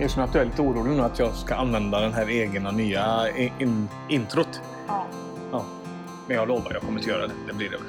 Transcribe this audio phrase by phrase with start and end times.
[0.00, 3.30] Erkänn att du är lite orolig nu att jag ska använda den här egna nya
[3.36, 4.60] in, in, introt.
[4.88, 5.06] Ja.
[5.52, 5.64] Ja.
[6.28, 7.32] Men jag lovar, jag kommer inte göra det.
[7.46, 7.86] Det blir det väl.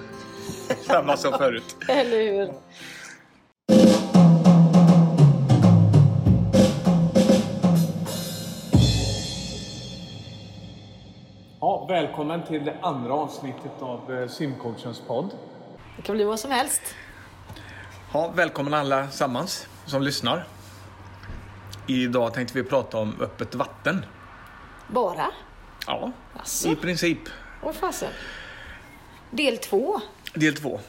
[0.78, 1.76] Samma som förut.
[1.90, 2.54] Eller hur?
[11.60, 15.30] Ja, välkommen till det andra avsnittet av eh, Simcoachens podd.
[15.96, 16.82] Det kan bli vad som helst.
[18.14, 20.46] Ja, välkommen alla sammans som lyssnar.
[21.88, 24.06] Idag tänkte vi prata om öppet vatten.
[24.88, 25.32] Bara?
[25.88, 26.70] Ja, Jaså?
[26.70, 27.20] i princip.
[27.62, 28.10] Vad fasen?
[29.32, 30.02] Del två.
[30.34, 30.80] Del två.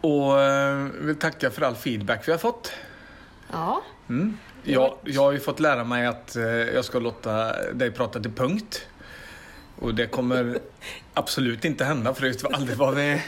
[0.00, 2.72] Och eh, vill tacka för all feedback vi har fått.
[3.52, 3.82] Ja.
[4.62, 8.32] Jag, jag har ju fått lära mig att eh, jag ska låta dig prata till
[8.32, 8.86] punkt.
[9.78, 10.58] Och det kommer
[11.14, 13.22] absolut inte hända för det vi aldrig vad vi...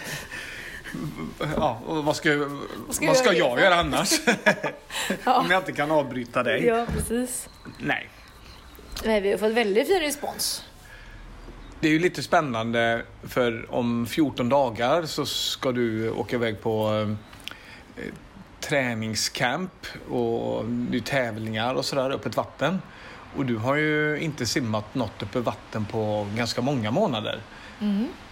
[1.57, 2.37] Ja, vad ska,
[2.87, 4.21] vad ska ska, jag göra jag göra annars?
[5.25, 5.41] Ja.
[5.41, 6.65] Om jag inte kan avbryta dig.
[6.65, 7.49] Ja, precis.
[7.79, 8.09] Nej.
[9.05, 10.65] Nej, vi har fått väldigt fin respons.
[11.81, 17.07] Det är ju lite spännande för om 14 dagar så ska du åka iväg på
[17.97, 18.03] eh,
[18.61, 22.83] träningscamp och det är tävlingar och sådär, öppet vatten.
[23.37, 27.41] Och du har ju inte simmat något öppet vatten på ganska många månader.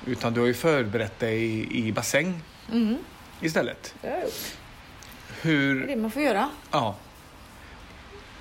[0.06, 2.42] Utan du har ju förberett dig i, i bassäng
[3.40, 3.94] istället.
[4.00, 4.32] Det har jag gjort.
[5.42, 6.50] Det är Hur, det man får göra.
[6.70, 6.94] ja,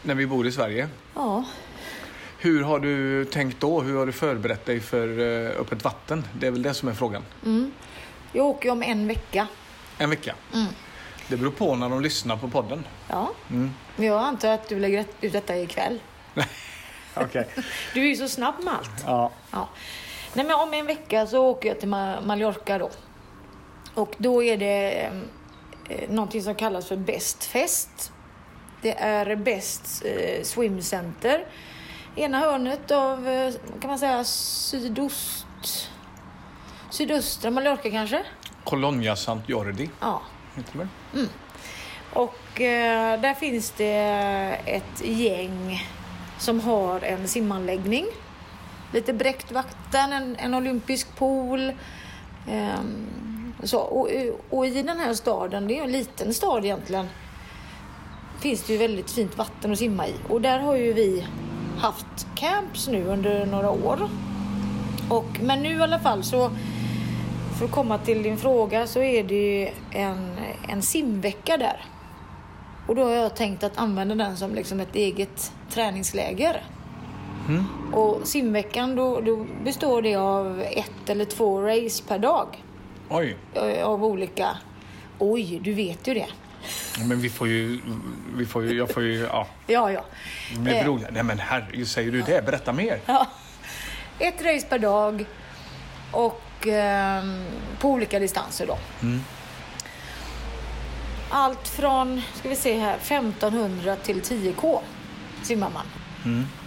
[0.02, 0.88] när vi bor i Sverige.
[1.16, 1.44] Ja.
[2.40, 3.82] Hur har du tänkt då?
[3.82, 6.26] Hur har du förberett dig för eh, öppet vatten?
[6.40, 7.24] Det är väl det som är frågan.
[8.32, 9.48] Jag åker om en vecka.
[9.98, 10.36] En vecka.
[11.28, 12.84] Det beror på när de lyssnar på podden.
[13.10, 13.32] Ja.
[13.48, 16.00] Men jag antar att du lägger ut detta ikväll.
[17.16, 17.48] Okej.
[17.94, 19.04] Du är ju så snabb med allt.
[19.06, 19.32] Ja.
[19.52, 19.70] Ja.
[20.34, 22.90] Nej, men om en vecka så åker jag till Ma- Mallorca då.
[23.94, 25.12] Och då är det
[25.90, 28.12] eh, någonting som kallas för Best Fest.
[28.82, 31.46] Det är Best eh, Swim Center.
[32.16, 35.46] Ena hörnet av, eh, kan man säga, sydost...
[36.90, 38.24] Sydöstra Mallorca kanske?
[38.64, 39.90] Colonia Sant Jordi.
[40.00, 40.22] Ja.
[40.56, 40.78] Heter
[41.12, 41.28] det?
[42.14, 43.96] Och eh, där finns det
[44.66, 45.88] ett gäng
[46.40, 48.06] som har en simanläggning.
[48.94, 51.74] Lite bräckt vatten, en, en olympisk pool.
[52.50, 53.08] ehm,
[53.68, 53.80] så.
[53.80, 54.10] Och,
[54.50, 57.08] och i den här staden, det är en liten stad egentligen,
[58.40, 60.14] finns det ju väldigt fint vatten att simma i.
[60.30, 61.26] Och där har ju vi
[61.78, 64.10] haft camps nu under några år.
[65.10, 66.52] Och, men nu i alla fall så
[67.58, 70.32] för att komma till din fråga så är det ju en,
[70.70, 71.86] en simvecka där.
[72.88, 76.64] Och då har jag tänkt att använda den som liksom ett eget träningsläger.
[77.94, 82.63] Och simveckan då, då består det av ett eller två race per dag.
[83.14, 83.36] Oj.
[83.54, 84.58] eh, Av olika...
[85.20, 86.28] Oj, du vet ju det.
[87.08, 87.80] Men vi får ju...
[88.36, 89.20] Vi får ju jag får ju...
[89.20, 89.48] Ja.
[89.68, 90.06] Ja, ja.
[90.58, 90.86] Blir Eh.
[90.86, 91.08] roligt.
[91.12, 92.46] Nej men herregud, säger du det?
[92.46, 93.00] Berätta mer.
[93.06, 93.28] ja.
[94.20, 95.26] Ett race per dag
[96.12, 97.46] och ehm,
[97.80, 98.78] på olika distanser då.
[101.30, 104.80] Allt från, ska vi se här, 1500 till 10K
[105.44, 105.86] simmar man.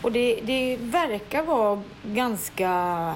[0.03, 3.15] Och det, det verkar vara ganska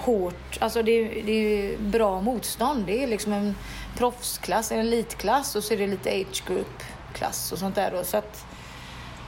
[0.00, 2.86] hårt, alltså det, det är bra motstånd.
[2.86, 3.54] Det är liksom en
[3.96, 8.04] proffsklass, en elitklass och så är det lite age group-klass och sånt där då.
[8.04, 8.44] Så att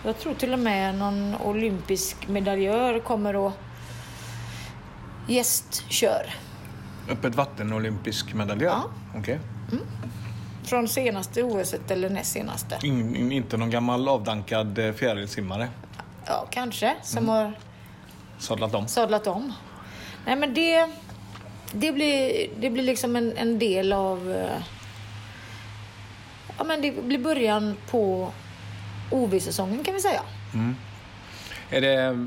[0.05, 3.53] jag tror till och med någon olympisk medaljör kommer att
[5.29, 6.35] gästkör.
[7.11, 8.71] Öppet vatten olympisk medaljör?
[8.71, 8.85] Ja.
[9.19, 9.39] Okej.
[10.65, 12.79] Från senaste OS eller näst senaste.
[12.83, 15.69] In, in, inte någon gammal avdankad eh, fjärilsimmare?
[16.27, 16.97] Ja, kanske.
[17.03, 17.53] Som har
[18.39, 18.89] Sadlat om?
[18.89, 19.53] sadlat om.
[20.27, 20.87] Nej, men det,
[21.73, 24.33] det, blir, det blir liksom en, en del av...
[24.33, 24.63] eh,
[26.59, 28.33] Ja, men det blir början på
[29.11, 30.23] OV-säsongen kan vi säga.
[31.71, 32.27] Är det...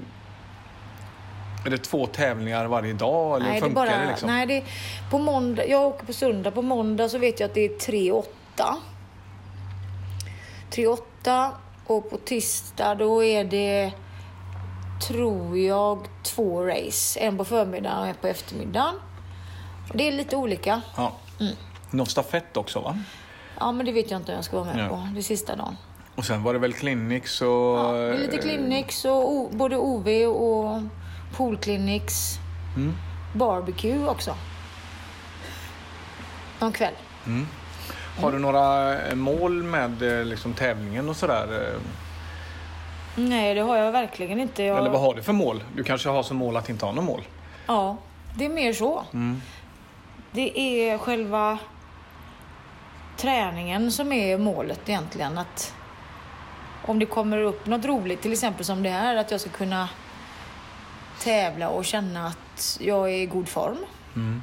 [1.66, 4.30] Är det två tävlingar varje dag eller nej, det funkar bara, det liksom?
[4.30, 4.64] nej, det
[5.12, 6.52] på måndag, jag åker på söndag.
[6.52, 8.24] På måndag så vet jag att det är 3-8.
[10.72, 11.50] 3-8
[11.86, 13.92] och på tisdag då är det,
[15.02, 17.20] tror jag, två race.
[17.20, 18.96] En på förmiddagen och en på eftermiddagen.
[19.94, 20.82] Det är lite olika.
[20.98, 21.12] Ja.
[21.40, 21.56] Mm.
[21.92, 22.98] Någon stafett också va?
[23.60, 24.90] Ja, men det vet jag inte om jag ska vara med Ja.
[24.90, 25.08] på.
[25.16, 25.78] Det sista dagen.
[26.16, 27.48] Och sen var det väl clinics och...
[27.48, 30.82] Ja, det är lite clinics och både OV och
[31.38, 32.40] poolclinics.
[33.34, 34.36] Barbecue också.
[36.60, 36.94] Någon kväll.
[38.22, 41.74] Har du några eh, mål med eh, liksom, tävlingen och sådär?
[43.16, 44.64] Nej, det har jag verkligen inte.
[44.64, 44.78] Jag...
[44.78, 45.64] Eller vad har du för mål?
[45.76, 47.22] Du kanske har som mål att inte ha något mål?
[47.68, 47.98] Ja,
[48.38, 49.04] det är mer så.
[50.32, 51.58] Det är själva
[53.18, 55.38] träningen som är målet egentligen.
[55.38, 55.74] Att
[56.86, 59.90] om det kommer upp något roligt, till exempel som det här, att jag ska kunna
[61.20, 63.78] tävla och känna att jag är i god form.
[64.16, 64.42] Mm.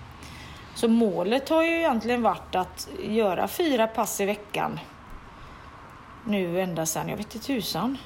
[0.75, 4.81] Så målet har ju egentligen varit att göra fyra pass i veckan.
[6.27, 7.99] Nu ända sedan, jag vet inte tusan.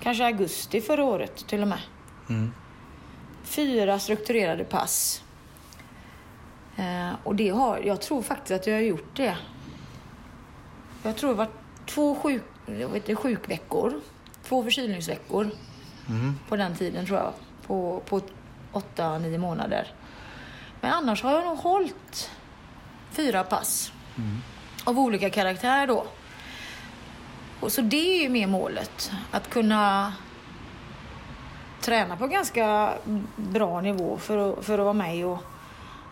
[0.00, 1.80] Kanske augusti förra året till och med.
[2.28, 2.52] Mm.
[3.44, 5.22] Fyra strukturerade pass.
[6.76, 9.36] Eh, och det har, jag tror faktiskt att jag har gjort det.
[11.02, 11.48] Jag tror det var
[11.86, 14.00] två sjuk, jag vet inte, sjukveckor.
[14.44, 15.50] Två förkylningsveckor
[16.08, 16.34] Mm.
[16.48, 17.32] på den tiden tror jag.
[17.66, 18.20] På, på
[18.72, 19.86] åtta, nio månader.
[20.80, 22.30] Men annars har jag nog hållit
[23.10, 23.92] fyra pass.
[24.84, 26.06] Av olika karaktär då.
[27.60, 29.12] Och så det är ju mer målet.
[29.30, 30.12] Att kunna
[31.80, 32.94] träna på ganska
[33.36, 35.38] bra nivå för att, för att vara med och,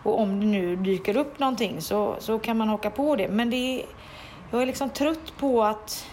[0.03, 3.27] och om det nu dyker upp någonting så, så kan man haka på det.
[3.27, 3.85] Men det är,
[4.51, 6.05] jag är liksom trött på att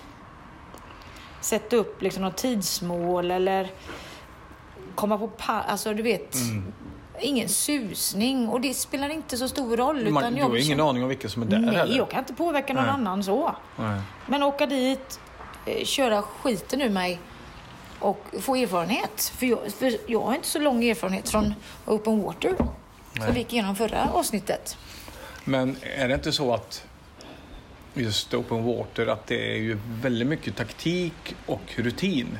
[1.41, 3.71] sätta upp liksom något tidsmål eller
[4.95, 6.37] komma på Alltså du vet,
[7.21, 9.97] ingen susning och det spelar inte så stor roll.
[9.97, 11.97] Man, utan du jag har ingen aning om vilka som är där Nej, heller?
[11.97, 12.95] jag kan inte påverka någon Nej.
[12.95, 13.55] annan så.
[13.77, 14.01] Nej.
[14.27, 15.21] Men åka dit,
[15.85, 17.21] köra skiten ur mig
[17.99, 19.33] och få erfarenhet.
[19.39, 21.55] För jag, för jag har inte så lång erfarenhet från
[21.87, 22.55] open water.
[22.59, 23.25] Nej.
[23.27, 24.77] Som vi gick igenom förra avsnittet.
[25.45, 26.85] Men är det inte så att
[27.95, 32.39] just open water, att det är ju väldigt mycket taktik och rutin?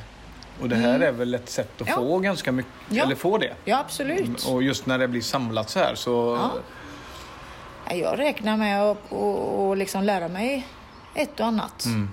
[0.61, 2.01] Och det här är väl ett sätt att Mm.
[2.03, 2.07] Ja.
[2.09, 3.03] få ganska mycket, Ja.
[3.03, 3.53] eller få det?
[3.65, 4.45] Ja, absolut.
[4.45, 6.39] Och just när det blir samlat så här så...
[7.85, 10.67] Ja, Jag räknar med att och, och liksom lära mig
[11.15, 11.85] ett och annat.
[11.85, 12.09] Mm.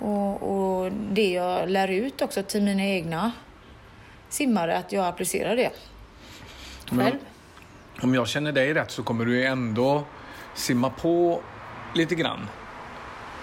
[0.00, 0.42] Och,
[0.82, 3.32] och det jag lär ut också till mina egna
[4.28, 5.70] simmare, att jag applicerar det
[6.90, 7.18] Men- själv.
[8.02, 10.02] Om jag känner dig rätt så kommer du ändå
[10.54, 11.40] simma på
[11.94, 12.48] lite grann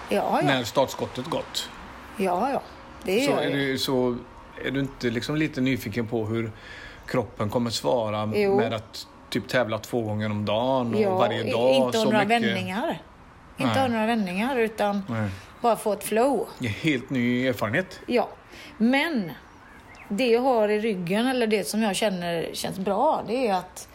[0.08, 0.46] Ja, ja.
[0.46, 1.68] när startskottet gått.
[2.16, 2.62] ja, ja.
[3.04, 3.52] Det Så gör är, jag.
[3.52, 4.16] du, så
[4.64, 6.52] är du inte liksom lite nyfiken på hur
[7.06, 8.56] kroppen kommer svara Jo.
[8.56, 11.70] med att typ tävla två gånger om dagen och Ja, varje dag?
[11.74, 12.42] Inte så några mycket.
[12.42, 13.02] vändningar.
[13.56, 13.90] Inte Nej.
[13.90, 15.30] några vändningar utan Nej.
[15.66, 16.48] Bara få ett flow.
[16.82, 18.00] Helt ny erfarenhet.
[18.06, 18.28] Ja.
[18.78, 19.32] Men
[20.08, 23.88] det jag har i ryggen, eller det som jag känner känns bra, det är att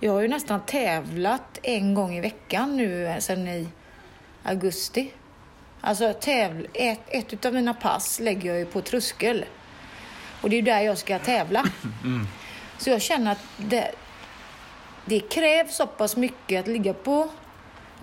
[0.00, 3.68] jag har ju nästan tävlat en gång i veckan nu sedan i
[4.42, 5.12] augusti.
[5.80, 9.44] Alltså tävl, ett, ett av mina pass lägger jag ju på tröskel.
[10.40, 11.64] Och det är ju där jag ska tävla.
[12.78, 13.90] Så jag känner att det,
[15.04, 17.28] det krävs så pass mycket att ligga på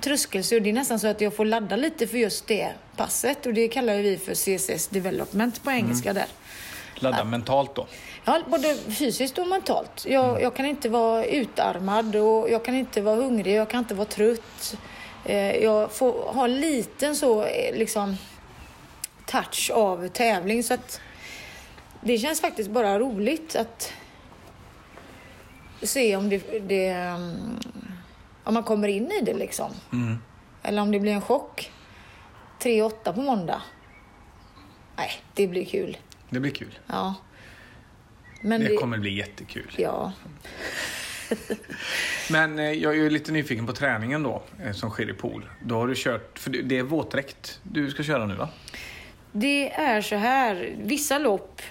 [0.04, 3.46] tröskel så det är nästan så att jag får ladda lite för just det passet
[3.46, 6.28] och det kallar vi för CSS development på engelska där.
[6.96, 7.88] Ladda mentalt då.
[8.26, 10.06] Ja, både fysiskt och mentalt.
[10.08, 13.94] Jag, jag kan inte vara utarmad och jag kan inte vara hungrig, jag kan inte
[13.94, 14.78] vara trött.
[15.26, 18.18] Eh, jag får ha en liten så eh, liksom
[19.26, 21.02] touch av tävling så att
[22.02, 23.94] det känns faktiskt bara roligt att
[25.82, 27.60] se om det, det mm,
[28.44, 29.72] om man kommer in i det liksom.
[29.94, 30.18] Mm.
[30.64, 31.72] Eller om det blir en chock.
[32.60, 33.62] 3-8 på måndag.
[34.98, 35.98] Nej, det blir kul.
[36.30, 36.80] Det blir kul.
[36.88, 37.16] Ja.
[38.42, 39.72] Men Det det, kommer bli jättekul.
[39.78, 40.12] Ja.
[42.32, 45.50] Men eh, jag är ju lite nyfiken på träningen då, eh, som sker i pool.
[45.66, 48.50] Då har du kört, för det är våtdräkt du ska köra nu va?
[49.32, 51.62] Det är så här, vissa lopp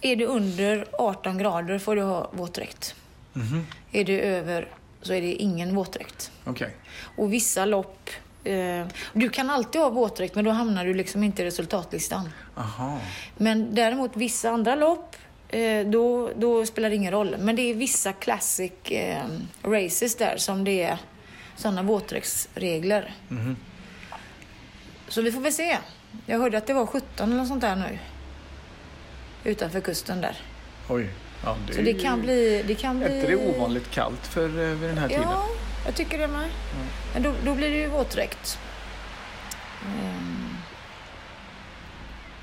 [0.00, 2.94] är det under 18 grader får du ha våtdräkt.
[3.32, 3.66] Mhm.
[3.92, 4.68] Är det över
[5.06, 6.30] så är det ingen våtdräkt.
[6.44, 6.70] Okej.
[7.16, 8.10] Och vissa lopp,
[8.44, 12.28] eh, du kan alltid ha våtdräkt men då hamnar du liksom inte i resultatlistan.
[12.56, 12.98] Aha.
[13.36, 15.16] Men däremot vissa andra lopp,
[15.48, 17.36] eh, då, då spelar det ingen roll.
[17.38, 19.24] Men det är vissa classic eh,
[19.62, 20.98] races där som det är
[21.56, 23.14] sådana våtdräktsregler.
[23.28, 23.56] Mhm.
[25.08, 25.78] Så vi får väl se.
[26.26, 27.98] Jag hörde att det var 17 eller något sånt där nu.
[29.44, 30.36] Utanför kusten där.
[30.88, 31.08] Oj.
[31.46, 32.64] Ja, det Så det ju- kan bli...
[32.66, 33.20] Det kan bli...
[33.20, 35.22] Är det ovanligt kallt för eh, vid den här tiden?
[35.22, 35.44] Ja,
[35.86, 36.48] jag tycker det med.
[37.14, 38.58] Men då, då blir det ju våtdräkt.
[39.84, 40.48] Mm.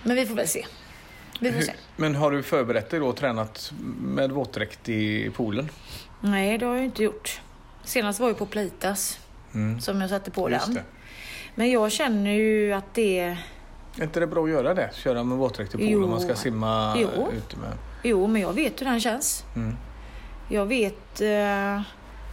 [0.03, 0.65] Men vi får väl se.
[1.39, 1.74] Vi får Hur- se.
[1.95, 5.69] Men har du förberett dig då och tränat med våtdräkt i poolen?
[6.22, 7.41] Nej, det har jag inte gjort.
[7.83, 9.19] Senast var jag på Pleitas
[9.53, 9.81] Mm.
[9.81, 10.75] som jag satte på Just den.
[10.75, 10.83] det.
[11.55, 13.19] Men jag känner ju att det...
[13.98, 14.89] Är inte det bra att göra det?
[14.95, 16.03] Köra med våtdräkt i pool Jo.
[16.03, 17.07] om man ska simma Jo.
[17.38, 17.72] ute med...
[18.03, 19.43] Jo, men jag vet hur den känns.
[19.55, 19.75] Mm.
[20.50, 21.81] Jag vet eh,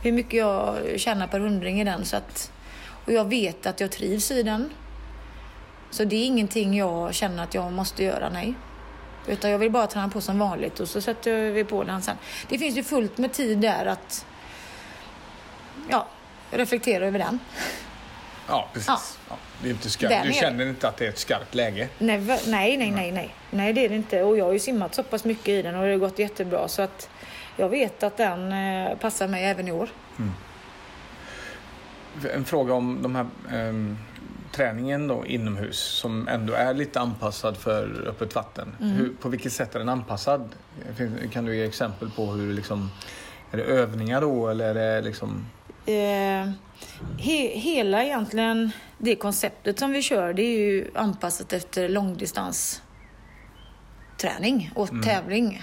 [0.02, 2.04] hur mycket jag tjänar per hundring i den.
[2.04, 2.52] Så att,
[3.06, 4.70] och jag vet att jag trivs i den.
[5.90, 8.54] Så det är ingenting jag känner att jag måste göra, nej.
[9.26, 12.16] Utan jag vill bara träna på som vanligt och så sätter vi på den sen.
[12.48, 14.26] Det finns ju fullt med tid där att
[15.90, 16.06] ja,
[16.50, 17.38] reflektera över den.
[18.50, 18.88] Ja, precis.
[18.88, 19.00] Ja.
[19.28, 19.36] Ja.
[19.62, 20.26] det är inte skarpt.
[20.26, 21.88] Du känner inte att det är ett skarpt läge?
[21.98, 23.34] Nej, va- nej, nej, nej, nej.
[23.50, 24.22] Nej, det är det inte.
[24.22, 26.68] Och jag har ju simmat så pass mycket i den och det har gått jättebra
[26.68, 27.08] så att
[27.56, 29.88] jag vet att den eh, passar mig även i år.
[32.34, 33.98] En fråga om de här ehm,
[34.52, 38.76] träningen då inomhus som ändå är lite anpassad för öppet vatten.
[38.80, 38.92] Mm.
[38.96, 40.48] Hur, på vilket sätt är den anpassad?
[41.32, 42.90] Kan du ge exempel på hur liksom,
[43.50, 45.46] är det övningar då eller är det liksom
[45.90, 46.50] Eh,
[47.18, 52.82] he, hela egentligen det konceptet som vi kör det är ju anpassat efter långdistans
[54.16, 55.62] träning och tävling.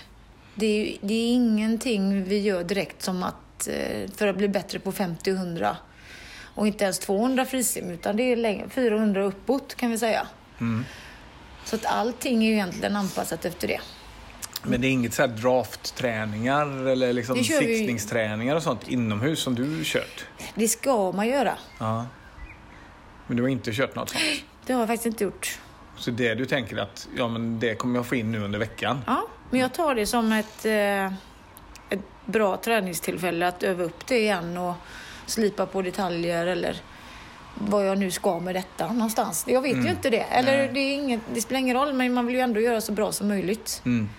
[0.55, 4.79] Det är, det är ingenting vi gör direkt som att eh, för att bli bättre
[4.79, 5.77] på 50 och 100
[6.55, 10.27] och inte ens 200 frisim utan det är längre, 400 uppåt kan vi säga.
[11.65, 13.79] Så att allting är ju egentligen anpassat efter det.
[14.63, 19.81] Men det är inget så här draftträningar eller liksom siktningsträningar och sånt inomhus som du
[19.83, 20.25] kört?
[20.55, 21.53] Det ska man göra.
[21.79, 22.05] Ja.
[23.27, 24.23] Men du har inte kört något sånt?
[24.65, 25.59] Det har jag faktiskt inte gjort.
[25.97, 28.99] Så det du tänker att ja, men det kommer jag få in nu under veckan?
[29.07, 31.05] Ja, men jag tar det som ett, eh,
[31.89, 34.73] ett bra träningstillfälle att öva upp det igen och
[35.25, 36.81] slipa på detaljer eller
[37.53, 39.45] vad jag nu ska med detta någonstans.
[39.47, 40.21] Jag vet ju inte det.
[40.21, 43.11] Eller det, inget, det spelar ingen roll, men man vill ju ändå göra så bra
[43.11, 43.81] som möjligt.
[43.85, 44.09] Mm.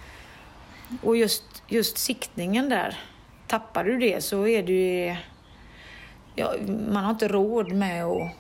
[1.03, 3.01] Och just, just siktningen där,
[3.47, 5.17] tappar du det så är det ju...
[6.35, 6.55] Ja,
[6.89, 8.31] man har inte råd med att...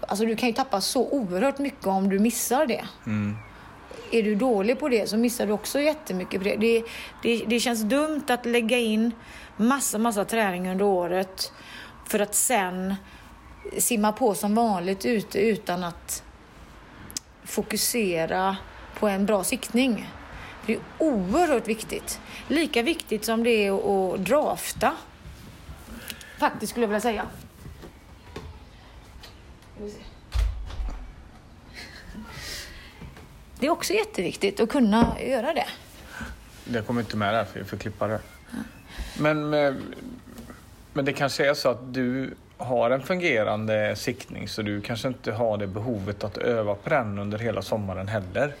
[0.00, 2.84] Alltså du kan ju tappa så oerhört mycket om du missar det.
[3.06, 3.36] Mm.
[4.10, 6.56] Är du dålig på det så missar du också jättemycket på det.
[6.56, 6.84] Det,
[7.22, 7.44] det.
[7.46, 9.12] det känns dumt att lägga in
[9.56, 11.52] massa, massa träning under året
[12.06, 12.94] för att sen
[13.78, 16.22] simma på som vanligt ute utan att
[17.44, 18.56] fokusera
[19.04, 20.10] på en bra siktning.
[20.66, 22.20] Det är oerhört viktigt.
[22.48, 24.92] Lika viktigt som det är att drafta.
[26.38, 27.26] Faktiskt skulle jag vilja säga.
[33.58, 35.66] Det är också jätteviktigt att kunna göra det.
[36.64, 38.20] Det kommer inte med där för vi får klippa det.
[39.18, 39.82] Men, men,
[40.92, 45.32] men det kanske är så att du har en fungerande siktning så du kanske inte
[45.32, 48.54] har det behovet att öva på den under hela sommaren heller.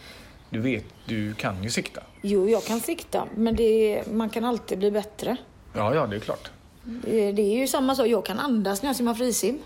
[0.54, 2.00] Du vet, du kan ju sikta.
[2.22, 5.36] Jo, jag kan sikta, men det, man kan alltid bli bättre.
[5.72, 6.50] Ja, ja, det är klart.
[6.84, 9.58] Det det är ju samma sak, jag kan andas när jag simmar frisim.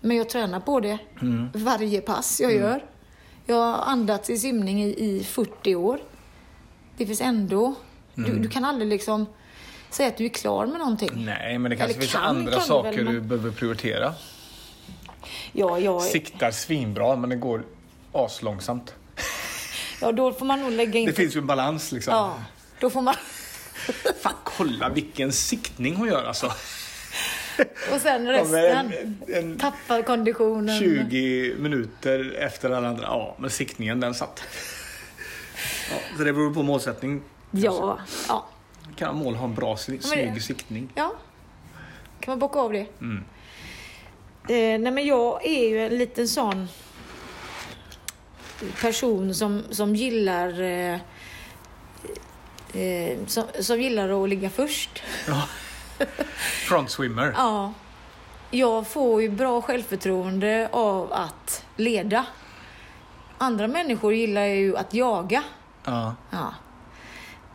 [0.00, 0.98] Men jag tränar på det
[1.54, 2.84] varje pass jag gör.
[3.46, 5.98] Jag har andats i simning i, i 40 år.
[6.96, 7.74] Det finns ändå...
[8.14, 9.26] Du, du kan aldrig liksom
[9.90, 11.10] säga att du är klar med någonting.
[11.24, 13.50] Nej, men det kanske Eller finns kan- andra kan du saker väl, men- du behöver
[13.50, 14.14] prioritera.
[15.52, 17.64] Ja, jag, Siktar svinbra, men det går
[18.12, 18.94] aslångsamt.
[20.02, 21.06] Ja, då får man nog lägga in...
[21.06, 22.14] Det finns ju en balans liksom.
[22.14, 22.38] Ja,
[22.80, 23.14] då får man...
[24.20, 26.46] Fan, kolla vilken siktning hon gör alltså.
[27.94, 28.50] Och sen Ja, resten.
[28.88, 30.78] men en- Tappar konditionen.
[30.78, 33.02] 20 minuter efter alla andra.
[33.04, 34.42] Ja, men siktningen den satt.
[35.90, 37.22] Ja, så det beror på målsättning.
[37.50, 38.46] Ja, ja.
[38.96, 40.88] Kan mål ha en bra snygg siktning?
[40.94, 41.12] Ja,
[42.20, 42.86] kan man bocka av det.
[43.00, 43.24] Mm.
[44.48, 46.68] Eh, nej men jag är ju en liten sån
[48.80, 50.98] person som, som gillar eh,
[52.74, 55.02] eh, som, som gillar att ligga först.
[55.28, 55.48] Ja.
[56.68, 57.34] Front swimmer.
[57.36, 57.72] Ja.
[58.54, 62.26] Jag får ju bra självförtroende av att leda.
[63.38, 65.42] Andra människor gillar ju att jaga.
[65.84, 66.14] Ja.
[66.30, 66.54] Ja.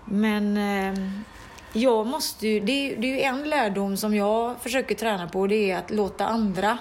[0.05, 0.99] Men eh,
[1.73, 5.47] jag måste ju, det, det är ju en lärdom som jag försöker träna på.
[5.47, 6.77] Det är att låta andra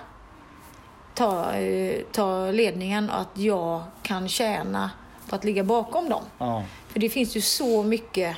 [1.16, 4.90] ta, eh, ta ledningen och att jag kan tjäna
[5.28, 6.22] på att ligga bakom dem.
[6.38, 6.64] ja.
[6.88, 8.36] För det finns ju så mycket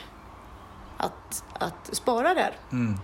[0.96, 2.52] att, att spara där.
[2.72, 2.98] Mm.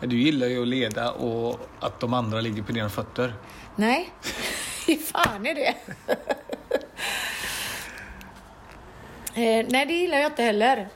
[0.00, 3.34] Du gillar ju att leda och att de andra ligger på dina fötter.
[3.76, 4.12] Nej,
[4.86, 5.74] hur fan är det?
[9.34, 10.88] eh, nej, det gillar jag inte heller.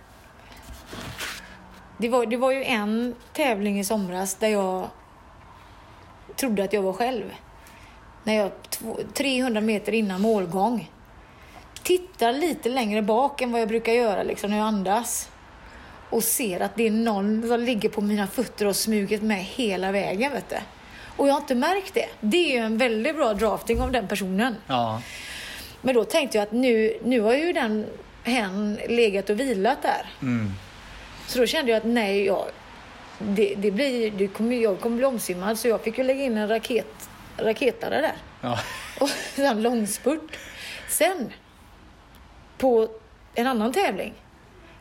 [1.97, 4.89] Det var, det var ju en tävling i somras där jag
[6.37, 7.25] trodde att jag var själv.
[8.25, 10.91] När jag två, 300 meter innan målgång
[11.83, 15.29] tittar lite längre bak än vad jag brukar göra liksom, när jag andas
[16.11, 19.93] och ser att det är någon som ligger på mina fötter och smugit med hela
[19.93, 20.33] vägen.
[20.33, 20.57] Vet du.
[21.17, 22.09] Och jag har inte märkt det.
[22.21, 24.57] Det är ju en väldigt bra drafting av den personen.
[24.67, 25.03] Ja.
[25.81, 27.87] Men då tänkte jag att nu, nu har ju den
[28.25, 30.07] hen legat och vilat där.
[30.23, 30.53] Mm.
[31.27, 32.45] Så då kände jag att nej, jag,
[33.26, 36.37] det, det blir, det kommer, jag kommer bli omsimmad så jag fick ju lägga in
[36.37, 38.14] en raket, raketare där.
[38.41, 38.59] ja.
[39.00, 40.38] Och sen långspurt.
[40.88, 41.33] Sen,
[42.59, 42.88] på
[43.35, 44.14] en annan tävling,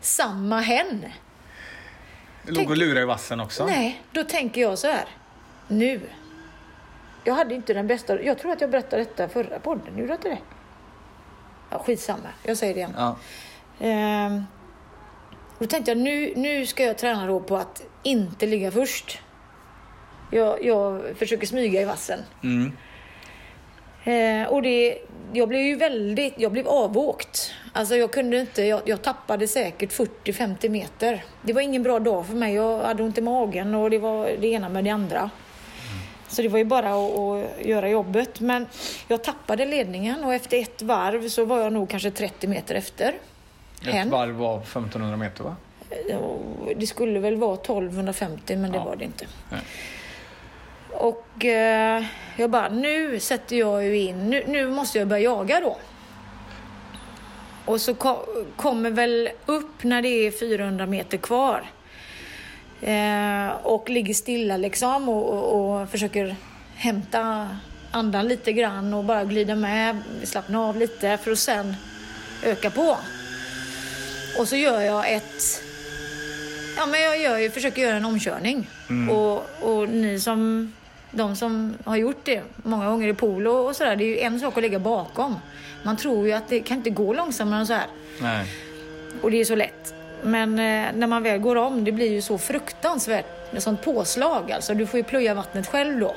[0.01, 1.05] samma hen.
[2.47, 3.65] Låg och lurade i vassen också.
[3.65, 5.05] Nej, då tänker jag så här.
[5.67, 6.01] nu.
[7.23, 8.21] Jag hade inte den bästa...
[8.21, 9.97] Jag tror att jag berättade detta förra podden.
[9.97, 10.37] Gjorde jag inte det?
[11.69, 12.29] Ja, skitsamma.
[12.43, 12.93] Jag säger det igen.
[12.97, 13.15] Ja.
[13.79, 14.43] Ehm,
[15.61, 19.19] då tänkte jag nu, nu ska jag träna då på att inte ligga först.
[20.31, 22.19] Jag, jag försöker smyga i vassen.
[22.43, 22.71] Mm.
[24.03, 24.97] Eh, och det,
[25.33, 27.53] jag blev ju väldigt, jag blev avåkt.
[27.73, 31.23] Alltså jag kunde inte, jag, jag tappade säkert 40-50 meter.
[31.41, 32.53] Det var ingen bra dag för mig.
[32.53, 35.29] Jag hade ont i magen och det var det ena med det andra.
[36.27, 38.39] Så det var ju bara att, att göra jobbet.
[38.39, 38.67] Men
[39.07, 43.13] jag tappade ledningen och efter ett varv så var jag nog kanske 30 meter efter.
[43.81, 44.09] Ett Hen.
[44.09, 45.55] varv var 1500 meter va?
[46.75, 48.83] Det skulle väl vara 1250 men det Ja.
[48.83, 49.25] var det inte.
[49.51, 49.61] Nej.
[50.91, 52.03] Och eh,
[52.37, 55.77] jag bara, nu sätter jag ju in, nu, nu måste jag börja jaga då.
[57.65, 61.63] Och så ko- kommer väl upp när det är 400 meter kvar.
[62.81, 66.35] Eh, och ligger stilla liksom och, och, och försöker
[66.75, 67.49] hämta
[67.91, 71.75] andan lite grann och bara glida med, slappna av lite för att sen
[72.43, 72.97] öka på.
[74.39, 75.63] Och så gör jag ett
[76.77, 78.67] Ja, men jag gör ju, försöker göra en omkörning.
[79.09, 80.73] Och, och ni som,
[81.11, 84.39] de som har gjort det många gånger i polo och sådär, det är ju en
[84.39, 85.35] sak att ligga bakom.
[85.83, 87.87] Man tror ju att det kan inte gå långsammare än så här.
[88.21, 88.45] Nej.
[89.21, 89.93] Och det är så lätt.
[90.23, 94.51] Men eh, när man väl går om, det blir ju så fruktansvärt med sånt påslag.
[94.51, 96.15] Alltså, du får ju plöja vattnet själv då.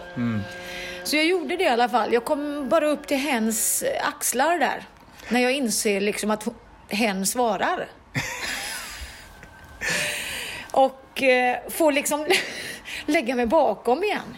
[1.04, 2.12] Så jag gjorde det i alla fall.
[2.12, 4.83] Jag kom bara upp till hens axlar där.
[5.28, 6.49] När jag inser liksom att
[6.88, 7.87] hen svarar.
[10.71, 12.26] Och eh, får liksom
[13.06, 14.37] lägga mig bakom igen.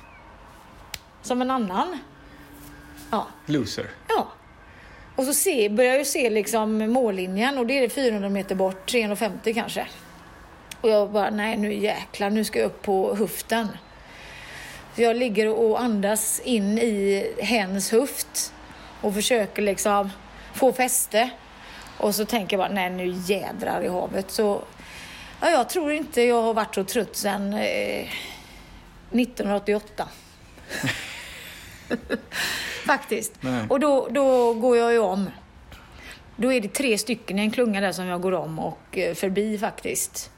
[1.23, 1.99] Som en annan.
[3.11, 3.27] Ja.
[3.47, 3.91] Loser.
[4.09, 4.29] Ja.
[5.17, 9.55] Och så se, börjar jag se liksom mållinjen och det är 400 meter bort, 350
[9.55, 9.87] kanske.
[10.81, 13.69] Och jag bara, nej nu jäklar, nu ska jag upp på höften.
[14.95, 18.53] Så jag ligger och andas in i hens höft
[19.01, 20.11] och försöker liksom
[20.55, 21.31] få fäste.
[21.99, 24.31] Och så tänker jag bara, nej nu jädrar i havet.
[24.31, 24.63] Så
[25.41, 28.09] ja, jag tror inte jag har varit så trött sedan eh,
[29.11, 30.09] 1988.
[32.87, 33.33] Faktiskt.
[33.41, 33.67] Nej.
[33.69, 35.31] Och då, då går jag ju om.
[36.37, 39.15] Då är det tre stycken i en klunga där som jag går om och eh,
[39.15, 40.31] förbi faktiskt.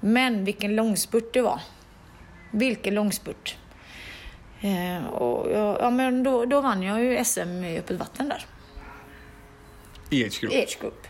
[0.00, 1.60] Men vilken långspurt det var.
[2.50, 3.56] Vilken långspurt.
[4.60, 8.44] Eh, och jag, ja, men då, då vann jag ju SM i öppet vatten där.
[10.10, 10.52] I age group.
[10.52, 11.06] I age group.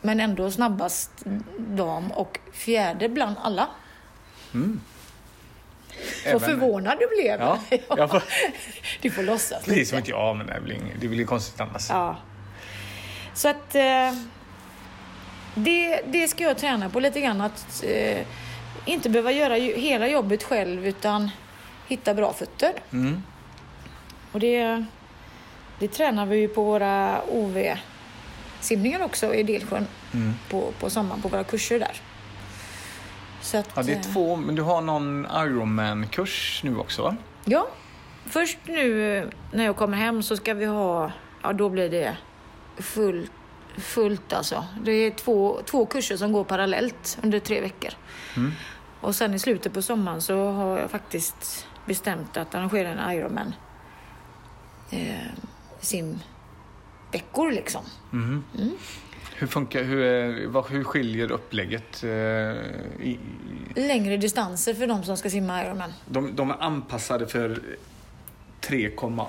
[0.00, 1.10] Men ändå snabbast
[1.58, 3.68] dam och fjärde bland alla.
[4.52, 4.58] Så
[6.28, 7.40] Även- förvånad du blev.
[7.40, 7.58] Ja,
[7.96, 8.22] jag får-
[9.02, 11.90] Du får låtsas Precis som inte jag, men det blir, det blir konstigt annars.
[11.90, 12.16] Ja.
[13.34, 14.12] Så att eh,
[15.54, 17.40] det, det ska jag träna på lite grann.
[17.40, 18.26] Att eh,
[18.86, 21.30] inte behöva göra hela jobbet själv utan
[21.88, 22.72] hitta bra fötter.
[22.92, 23.22] Mm.
[24.32, 24.84] Och det,
[25.78, 27.20] det tränar vi ju på våra
[28.60, 30.34] OV-simningar också i Delsjön Mm.
[30.50, 32.00] på, på sommaren på våra kurser där.
[33.42, 37.16] Så att, Ja, det är eh, två, men du har någon Ironman-kurs nu också va?
[37.44, 37.68] Ja,
[38.26, 42.16] först nu eh, när jag kommer hem så ska vi ha, ja då blir det
[42.76, 43.30] fullt,
[43.78, 44.64] fullt alltså.
[44.84, 47.90] Det är två, två kurser som går parallellt under tre veckor.
[48.36, 48.52] Mm.
[49.00, 53.54] Och sen i slutet på sommaren så har jag faktiskt bestämt att arrangera en Ironman.
[54.90, 55.14] Eh,
[57.10, 57.82] simveckor liksom.
[58.10, 58.44] Mhm.
[59.36, 62.04] Hur funkar, hur, är- vad, hur skiljer upplägget?
[62.04, 63.18] eh, i,
[63.74, 65.92] Längre distanser för de som ska simma Ironman.
[66.06, 67.62] de, de är anpassade för
[68.60, 69.26] 3,8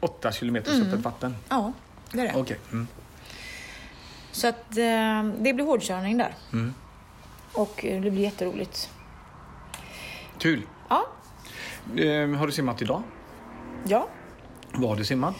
[0.00, 0.32] Åtta.
[0.32, 1.36] kilometer öppet vatten.
[1.48, 1.72] Ja,
[2.12, 2.32] det är det.
[2.40, 2.58] Okej.
[2.72, 2.86] Mm.
[4.32, 6.34] Så att eh, det blir hårdkörning där.
[6.52, 6.74] Mm.
[7.52, 8.90] Och eh, det blir jätteroligt.
[10.38, 10.62] Kul.
[10.88, 11.06] Ja,
[11.96, 13.02] Eh, har du simmat idag?
[13.88, 14.08] ja.
[14.72, 15.34] Vad har du simmat?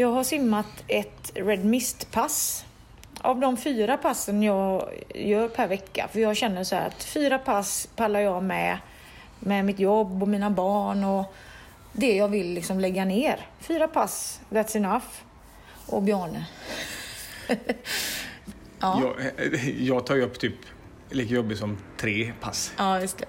[0.00, 2.64] Jag har simmat ett Red Mist-pass.
[3.20, 6.08] Av de fyra passen jag gör per vecka.
[6.12, 8.78] För jag känner så här att fyra pass pallar jag med.
[9.40, 11.34] Med mitt jobb och mina barn och
[11.92, 13.46] det jag vill liksom lägga ner.
[13.60, 15.06] Fyra pass, that's enough.
[15.86, 16.46] Och Bjarne.
[18.80, 19.02] ja.
[19.02, 19.14] Jag,
[19.78, 20.56] jag tar ju upp typ
[21.10, 22.72] lika jobbigt som tre pass.
[22.78, 23.26] Ja, just det.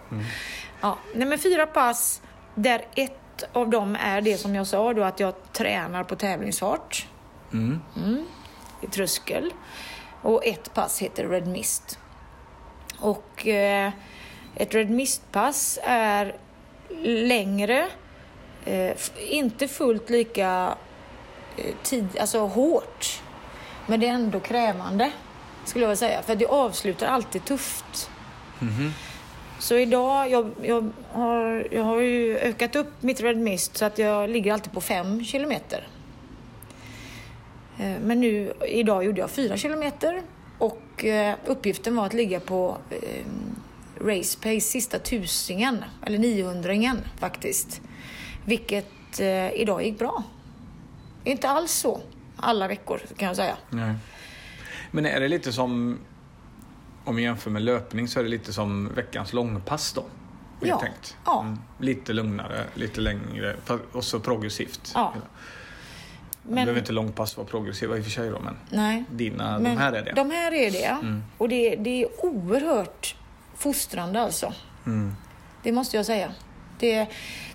[0.81, 2.21] Ja, nej, men fyra pass
[2.55, 3.20] där ett
[3.54, 7.08] av dem är det som jag sa då att jag tränar på tävlingsfart.
[7.54, 8.25] Mm.
[8.82, 9.54] i tröskel.
[10.21, 11.99] Och ett pass heter Red Mist.
[12.99, 13.91] Och eh,
[14.56, 16.36] ett Red Mist-pass är
[17.04, 17.88] längre,
[18.65, 18.97] eh,
[19.30, 20.75] inte fullt lika
[21.58, 23.21] eh, tid, alltså hårt.
[23.88, 25.12] Men det är ändå krävande,
[25.65, 26.21] skulle jag vilja säga.
[26.21, 28.10] För det avslutar alltid tufft.
[29.62, 33.97] Så idag, jag, jag, har, jag har ju ökat upp mitt Red Mist så att
[33.97, 35.88] jag ligger alltid på 5 kilometer.
[37.80, 40.21] Eh, men nu, idag gjorde jag 4 kilometer
[40.58, 43.26] och eh, uppgiften var att ligga på eh,
[44.00, 47.82] race pace sista tusingen, eller 900 faktiskt.
[48.45, 50.24] Vilket eh, idag gick bra.
[51.24, 52.02] Inte alls så
[52.36, 53.58] alla veckor kan jag säga.
[53.69, 53.93] Nej.
[54.91, 56.00] Men är det lite som,
[57.05, 60.05] om vi jämför med löpning, så är det lite som veckans långpass då?
[60.67, 60.79] Ja.
[60.79, 61.17] tänkt.
[61.25, 61.41] Ja.
[61.41, 61.59] Mm.
[61.79, 63.55] Lite lugnare, lite längre
[63.91, 64.91] och så progressivt.
[64.95, 65.13] Ja.
[66.43, 66.55] Men...
[66.55, 69.03] behöver inte långpass vara progressiva i och för sig då, men nej.
[69.11, 70.11] dina, Men de här är det.
[70.11, 70.85] De här är det.
[70.85, 71.23] Mm.
[71.37, 73.15] Och det, det är oerhört
[73.55, 74.53] fostrande alltså.
[74.85, 75.15] Mm.
[75.63, 76.33] Det måste jag säga.
[76.79, 77.07] Det,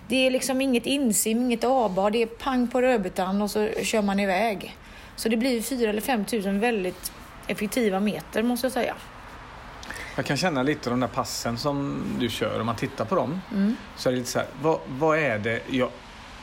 [0.07, 2.13] det är liksom inget insim, inget avbad.
[2.13, 4.77] Det är pang på rödbetan och så kör man iväg.
[5.15, 7.11] Så det blir 4 eller 5 tusen väldigt
[7.47, 8.95] effektiva meter måste jag säga.
[10.17, 13.41] Jag kan känna lite de där passen som du kör, om man tittar på dem,
[13.51, 13.75] Mm.
[13.97, 15.89] så är det lite så här, vad, vad är det jag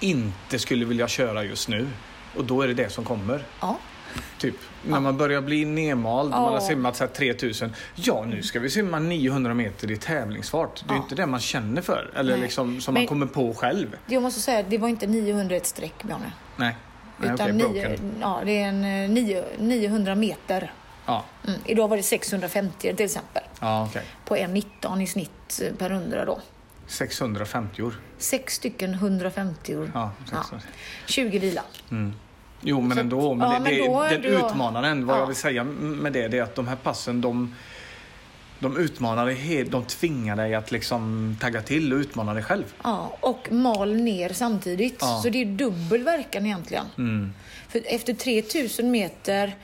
[0.00, 1.87] inte skulle vilja köra just nu?
[2.37, 3.42] Och då är det det som kommer.
[3.60, 3.78] Ja.
[4.38, 6.60] Typ när man börjar bli nedmald, man har Ja.
[6.60, 7.72] simmat så här 3000.
[7.94, 10.84] Ja, nu ska vi simma 900 meter i tävlingsfart.
[10.88, 11.02] Det är Ja.
[11.02, 12.10] inte det man känner för.
[12.16, 12.40] Eller Nej.
[12.40, 13.96] liksom som Men- man kommer på själv.
[14.06, 16.32] Jag måste säga det var inte 900 ett streck, Bjarne.
[16.56, 16.76] Nej.
[17.18, 20.72] Nej Utan okej, nio, ja, det är en eh, nio, 900 meter.
[21.06, 21.60] Ja, Mm.
[21.64, 23.42] Idag var det 650 till exempel.
[23.60, 24.02] ja okej.
[24.24, 26.40] På 1,19 i snitt per 100 då.
[26.86, 27.94] 650 år.
[28.18, 29.90] Sex stycken 150 år.
[29.94, 30.38] Ja, Ja.
[30.42, 30.66] 600.
[31.06, 31.62] 20 vila.
[32.60, 33.34] Jo, men Så- ändå.
[33.34, 35.20] Men ja, det, men det, då du- utmanaren, vad Ja.
[35.20, 37.54] jag vill säga med det, det är att de här passen, de,
[38.58, 42.74] de utmanar dig, de tvingar dig att liksom tagga till och utmana dig själv.
[42.84, 44.96] Ja, och mal ner samtidigt.
[45.00, 45.20] Ja.
[45.22, 46.86] Så det är dubbel verkan egentligen.
[46.98, 47.32] Mm.
[47.68, 49.56] För efter 3000 meter,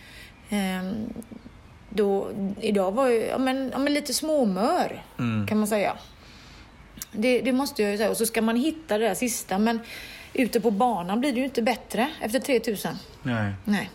[1.90, 5.46] då, idag var ju, ja men, ja, men lite småmör Mm.
[5.46, 5.96] kan man säga.
[7.12, 8.10] Det, det måste jag ju säga.
[8.10, 9.58] Och så ska man hitta det där sista.
[9.58, 9.80] Men
[10.34, 12.96] ute på banan blir det ju inte bättre efter 3000.
[13.22, 13.52] Nej.
[13.64, 13.90] Nej.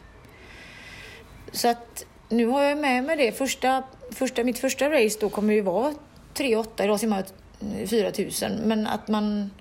[1.51, 3.31] Så att nu har jag med mig det.
[3.31, 5.93] Första, första, mitt första race då kommer ju vara
[6.33, 6.83] 3,8.
[6.83, 7.23] Idag simmar
[7.79, 8.51] jag 4000.
[8.63, 9.51] Men att man...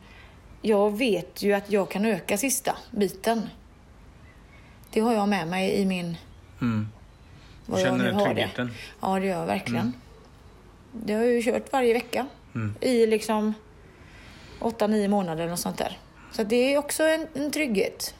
[0.63, 3.49] Jag vet ju att jag kan öka sista biten.
[4.93, 6.17] Det har jag med mig i min...
[6.61, 6.89] Mm.
[7.67, 8.35] Vad jag Känner nu den har det.
[8.35, 8.71] tryggheten?
[9.01, 9.93] Ja, det gör jag verkligen.
[10.93, 12.27] Det har jag ju kört varje vecka.
[12.55, 12.75] Mm.
[12.81, 13.55] I liksom
[14.61, 15.99] 8-9 månader något sånt där.
[16.33, 18.15] Så det är också en, en trygghet.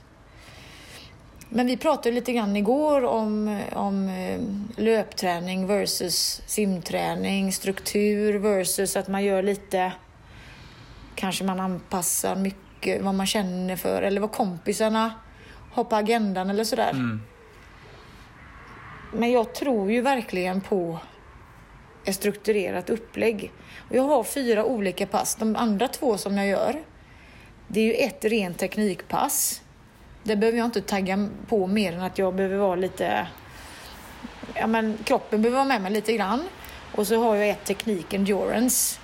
[1.49, 4.41] Men vi pratade lite grann igår om, om eh,
[4.77, 9.93] löpträning versus simträning, struktur versus att man gör lite...
[11.15, 15.15] Kanske man anpassar mycket vad man känner för eller vad kompisarna
[15.73, 16.91] har på agendan eller sådär.
[16.91, 17.23] Mm.
[19.15, 20.99] Men jag tror ju verkligen på
[22.05, 23.53] ett strukturerat upplägg.
[23.89, 25.35] Och jag har fyra olika pass.
[25.35, 26.83] De andra två som jag gör,
[27.69, 29.63] det är ju ett rent teknikpass.
[30.23, 33.27] Där behöver jag inte tagga på mer än att jag behöver vara lite...
[34.55, 36.43] Ja, men kroppen behöver vara med mig lite grann.
[36.95, 39.01] Och så har jag ett teknik endurance.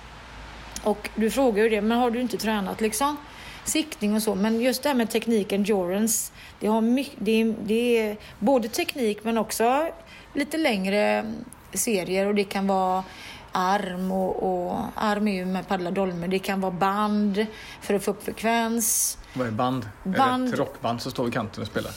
[0.83, 3.17] Och du frågar ju det, men har du inte tränat liksom?
[3.65, 7.55] Siktning och så, men just det här med teknik endurance, det, har mycket, det, är,
[7.63, 9.87] det är både teknik men också
[10.33, 11.33] lite längre
[11.73, 13.03] serier och det kan vara
[13.51, 16.27] arm och, och arm är ju med paddla dolmer.
[16.27, 17.45] Det kan vara band
[17.81, 19.17] för att få upp frekvens.
[19.33, 19.83] Vad är band?
[20.03, 20.47] Är det Band.
[20.53, 21.91] ett rockband som står vid kanten och spelar?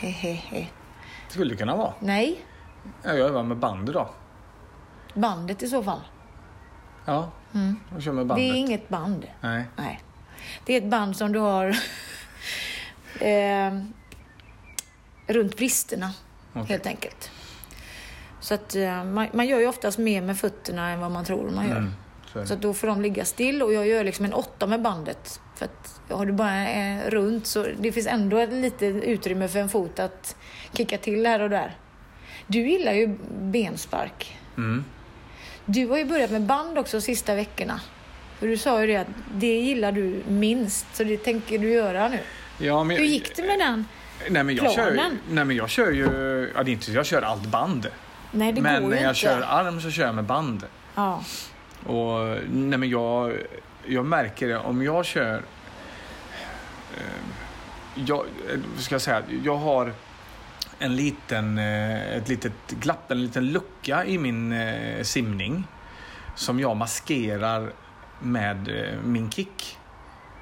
[0.00, 0.66] Hehehe.
[1.28, 1.92] Det skulle det kunna vara.
[2.00, 2.40] Nej,
[3.02, 4.08] Ja, jag övar med band idag.
[5.14, 6.00] bandet i så fall.
[7.04, 7.30] Ja,
[7.92, 8.44] jag kör med bandet.
[8.44, 8.54] Mm.
[8.54, 9.26] Det är inget band.
[9.40, 9.64] Nej.
[9.76, 10.00] Nej.
[10.64, 11.68] Det är ett band som du har
[13.20, 13.78] eh,
[15.26, 16.12] runt bristerna,
[16.52, 16.66] Okej.
[16.68, 17.30] helt enkelt.
[18.40, 21.50] Så att eh, man, man gör ju oftast mer med fötterna än vad man tror
[21.50, 21.76] man gör.
[21.76, 21.92] Mm,
[22.46, 25.40] så att då får de ligga still och jag gör liksom en åtta med bandet.
[25.56, 29.58] För att har du bara eh, runt så det finns ändå ett litet utrymme för
[29.58, 30.36] en fot att
[30.72, 31.76] kicka till här och där.
[32.46, 34.38] Du gillar ju benspark.
[34.56, 34.84] Mm.
[35.64, 37.80] Du har ju börjat med band också de sista veckorna.
[38.42, 42.08] För du sa ju det att det gillar du minst, så det tänker du göra
[42.08, 42.18] nu.
[42.58, 43.86] Ja, men Hur gick det med den?
[44.30, 45.18] Nej men jag kör, ju- planen?
[45.30, 46.02] nej men jag kör ju,
[46.54, 47.86] ja, det är inte jag kör allt band.
[48.32, 49.20] Nej, det men går när ju jag inte.
[49.20, 50.66] kör arm så kör jag med band.
[50.94, 51.24] Ja.
[51.86, 53.32] Och nej men jag,
[53.86, 55.34] jag märker det om jag kör...
[56.96, 57.02] Eh,
[57.94, 59.22] jag, eh, ska jag säga?
[59.44, 59.92] Jag har
[60.78, 65.64] en liten, eh, ett litet glapp, en liten lucka i min eh, simning.
[66.36, 67.72] Som jag maskerar
[68.22, 69.78] med eh, min kick.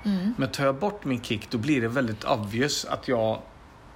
[0.04, 0.34] Mm.
[0.38, 3.42] Men tar jag bort min kick då blir det väldigt obvious att jag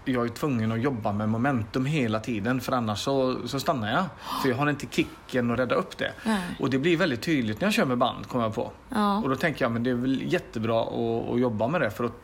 [0.04, 4.04] jag är tvungen att jobba med momentum hela tiden för annars så, så stannar jag.
[4.42, 6.12] För jag har inte kicken att rädda upp det.
[6.24, 6.40] Nej.
[6.60, 8.72] Och det blir väldigt tydligt när jag kör med band, kommer jag på.
[8.88, 9.18] Ja.
[9.18, 12.04] Och då tänker jag, men det är väl jättebra att, att jobba med det för
[12.04, 12.20] att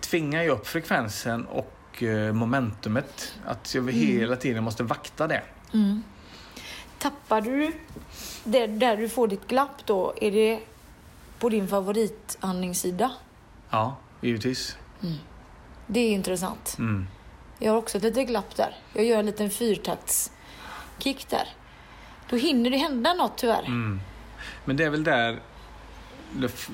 [0.00, 3.38] tvinga upp frekvensen och eh, momentumet.
[3.46, 5.42] Att jag hela tiden måste vakta det.
[7.02, 7.72] Tappar du
[8.44, 10.60] det där du får ditt glapp då, är det
[11.38, 13.12] på din favoritandningssida?
[13.70, 14.76] Ja, givetvis.
[15.86, 16.76] Det är intressant.
[16.78, 17.06] Mm.
[17.58, 18.76] Jag har också ett litet glapp där.
[18.92, 21.48] Jag gör en liten fyrtaktskick där.
[22.30, 23.64] Då hinner det hända något tyvärr.
[23.66, 24.00] Mm.
[24.64, 25.40] Men det är väl där,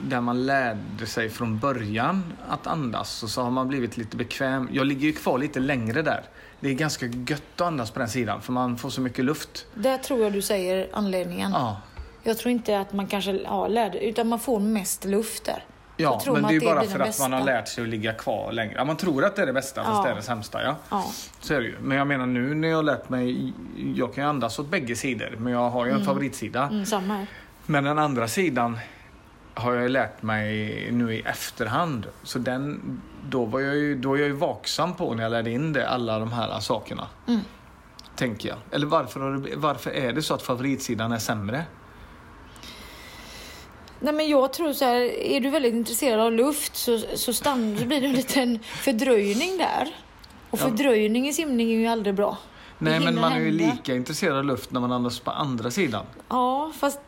[0.02, 4.68] där man lärde sig från början att andas och så har man blivit lite bekväm.
[4.72, 6.24] Jag ligger ju kvar lite längre där.
[6.60, 9.66] Det är ganska gött att andas på den sidan för man får så mycket luft.
[9.74, 11.50] Där tror jag du säger anledningen.
[11.52, 11.80] Ja,
[12.22, 15.64] Jag tror inte att man kanske har lärde, utan man får mest luft där.
[15.96, 17.52] ja men det är ju det bara för att man har bästa.
[17.52, 18.74] lärt sig att ligga kvar längre.
[18.76, 20.04] Ja, man tror att det är det bästa fast Ja.
[20.04, 20.62] det är det sämsta.
[20.62, 20.76] Ja.
[20.90, 21.04] Ja.
[21.40, 21.76] Så är det ju.
[21.80, 23.52] Men jag menar nu när jag har lärt mig,
[23.96, 26.62] jag kan ju andas åt bägge sidor men jag har ju en favoritsida.
[26.62, 27.26] Mm, samma här.
[27.66, 28.78] Men den andra sidan
[29.58, 32.06] har jag lärt mig nu i efterhand.
[32.22, 35.50] Så den, då var jag ju, då är jag ju vaksam på när jag lärde
[35.50, 37.06] in det, alla de här sakerna.
[37.28, 37.40] Mm.
[38.16, 38.58] Tänker jag.
[38.70, 41.64] Eller varför, det, varför är det så att favoritsidan är sämre?
[44.00, 47.78] Nej men jag tror så här, är du väldigt intresserad av luft så, så, stann,
[47.78, 49.88] så blir det en liten fördröjning där.
[50.50, 50.62] Och Ja.
[50.68, 52.38] fördröjning i simning är ju aldrig bra.
[52.78, 53.64] Nej, men man är ju hända.
[53.74, 56.06] lika intresserad av luft när man andas på andra sidan.
[56.28, 57.00] Ja, fast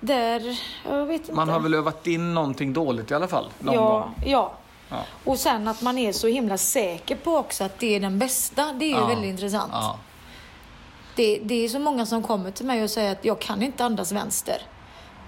[0.00, 1.32] där, jag vet inte.
[1.32, 3.48] Man har väl övat in någonting dåligt i alla fall?
[3.58, 4.14] Någon ja, gång.
[4.26, 4.52] ja.
[4.90, 5.04] Ja.
[5.24, 8.72] Och sen att man är så himla säker på också att det är den bästa.
[8.72, 9.06] Det är ju Ja.
[9.06, 9.70] väldigt intressant.
[9.72, 9.98] Ja.
[11.14, 13.84] Det, det är så många som kommer till mig och säger att jag kan inte
[13.84, 14.62] andas vänster.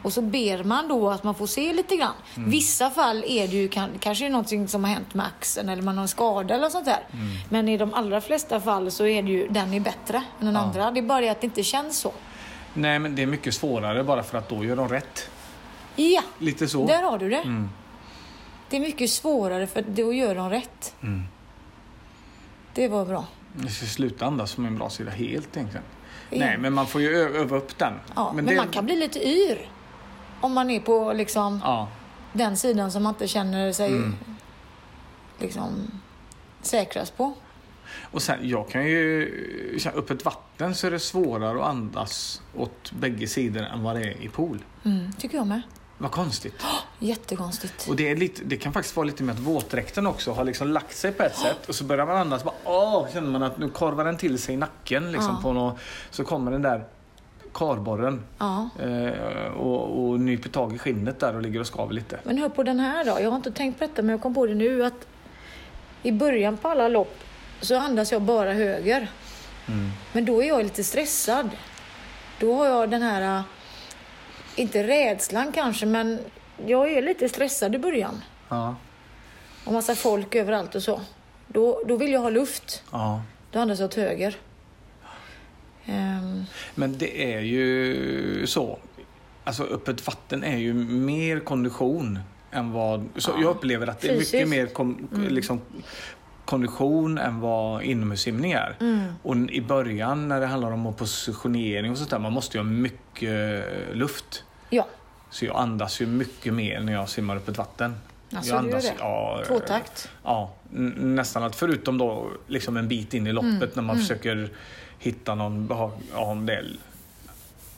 [0.02, 2.12] Och så ber man då att man får se lite grann.
[2.36, 2.50] Mm.
[2.50, 5.96] Vissa fall är det ju kan, kanske någonting som har hänt med axeln eller man
[5.96, 7.06] har en skada eller sånt där.
[7.12, 7.26] Mm.
[7.48, 10.56] Men i de allra flesta fall så är det ju den är bättre än den
[10.56, 10.90] andra.
[10.90, 12.12] Det är bara det att det inte känns så.
[12.74, 15.30] Nej, men det är mycket svårare bara för att då gör de rätt.
[15.96, 16.86] Ja, Lite så.
[16.86, 17.36] där har du det.
[17.42, 17.68] Mm.
[18.70, 20.94] Det är mycket svårare för då gör de rätt.
[21.02, 21.22] Mm.
[22.74, 23.24] Det var bra.
[23.62, 25.84] Jag ska sluta andas som en bra sida helt egentligen.
[26.30, 26.38] Ja.
[26.38, 27.92] Nej, men man får ju ö- öva upp den.
[28.16, 29.70] Ja, men det- man kan bli lite yr.
[30.40, 31.88] Om man är på liksom Ja,
[32.32, 34.16] den sidan som man inte känner sig Mm.
[35.38, 35.90] liksom
[36.62, 37.32] säkrast på.
[38.10, 39.76] Och sen jag kan ju...
[40.10, 44.22] ett vatten så är det svårare att andas åt bägge sidor än vad det är
[44.22, 44.58] i pool.
[44.84, 45.62] Mm, tycker jag med.
[45.98, 46.62] Vad konstigt.
[46.98, 47.88] Jättekonstigt.
[47.88, 50.68] Och det, är lite, det kan faktiskt vara lite med att våtdräkten också har liksom
[50.68, 53.58] lagt sig på ett sätt och så börjar man andas bara åh, känner man att
[53.58, 55.42] nu korvar den till sig i nacken liksom Ja.
[55.42, 55.78] på nå
[56.10, 56.84] så kommer den där
[57.54, 58.22] karborren
[58.78, 62.20] eh, och, och nyper tag i skinnet där och ligger och skaver lite.
[62.24, 63.18] Men hör på den här då.
[63.20, 65.06] Jag har inte tänkt på detta men jag kom på det nu att
[66.02, 67.18] i början på alla lopp
[67.60, 69.10] så andas jag bara höger.
[69.68, 69.90] Mm.
[70.12, 71.50] Men då är jag lite stressad.
[72.40, 73.42] Då har jag den här, äh,
[74.56, 76.18] inte rädslan kanske, men
[76.66, 78.22] jag är lite stressad i början.
[78.48, 78.76] Ja.
[79.64, 81.00] Och massa folk överallt och så.
[81.46, 82.82] Då, då vill jag ha luft.
[82.92, 83.22] ja.
[83.50, 84.36] Då andas jag åt höger.
[85.86, 86.44] Ehm,
[86.74, 88.78] Men det är ju så.
[89.44, 92.18] Alltså öppet vatten är ju mer kondition
[92.50, 93.08] än vad...
[93.16, 93.42] Så Ja.
[93.42, 94.12] Jag upplever att det är.
[94.12, 94.18] Mm.
[94.18, 95.60] mycket mer kom, liksom,
[96.48, 98.76] kondition än vad inomhussimning är.
[98.80, 99.12] Mm.
[99.22, 102.70] Och i början när det handlar om positionering och sånt där, man måste ju ha
[102.70, 104.44] mycket luft.
[104.70, 104.86] ja,
[105.30, 107.94] Så jag andas ju mycket mer när jag simmar upp ett vatten.
[108.32, 108.94] Alltså, jag du gör det?
[108.98, 110.08] Ja, tvåtakt.
[110.24, 110.50] Ja,
[110.96, 111.56] nästan allt.
[111.56, 114.50] Förutom då liksom en bit in i loppet Mm, när man försöker
[114.98, 116.66] hitta någon ja, om det är,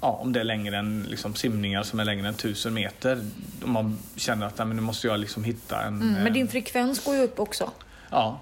[0.00, 3.24] ja, om det är längre än liksom, simningar som är längre än 1000 meter.
[3.64, 6.02] Om man känner att nej, men nu måste jag liksom hitta en...
[6.02, 7.70] Mm, men eh, din frekvens går ju upp också.
[8.10, 8.40] Ja,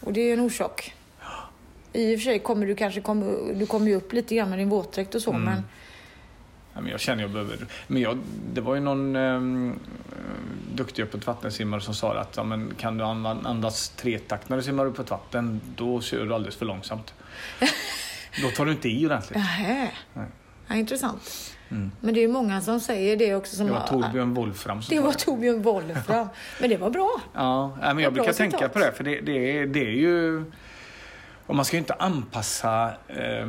[0.00, 0.94] Och det är en orsak.
[1.92, 4.58] I och för sig kommer du kanske kommer, du kommer ju upp lite grann med
[4.58, 5.42] din våtdräkt och så, Mm.
[5.44, 5.62] men
[6.74, 7.66] Ja, men jag känner jag behöver...
[7.86, 8.18] Men jag,
[8.52, 9.78] det var ju någon um,
[10.74, 14.86] duktig öppet vattensimmare som sa att ja, men kan du andas tretakt när du simmar
[14.86, 17.14] upp ett vatten, då kör du alldeles för långsamt.
[18.42, 19.36] då tar du inte i ordentligt.
[19.38, 19.90] Nähä.
[20.14, 20.26] Nej.
[20.68, 21.54] Ja, intressant.
[21.70, 21.90] Mm.
[22.00, 23.56] Men det är ju många som säger det också.
[23.56, 26.28] Som Det var Torbjörn Wolfram som Det var Torbjörn Wolfram.
[26.60, 27.20] Men det var bra.
[27.34, 28.50] Ja, men jag brukar citat.
[28.50, 30.44] tänka på det, för det, det, är, det är ju...
[31.46, 32.92] Och man ska ju inte anpassa...
[33.08, 33.46] Eh,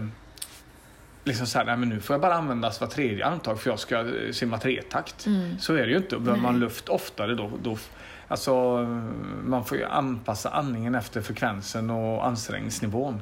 [1.24, 3.80] liksom så här, nej, men nu får jag bara användas var tredje andetag för jag
[3.80, 5.26] ska simma tretakt.
[5.26, 5.60] Mm.
[5.60, 6.20] Så är det ju inte.
[6.20, 7.78] Behöver man luft oftare då, då...
[8.28, 8.78] Alltså,
[9.44, 13.22] man får ju anpassa andningen efter frekvensen och ansträngningsnivån.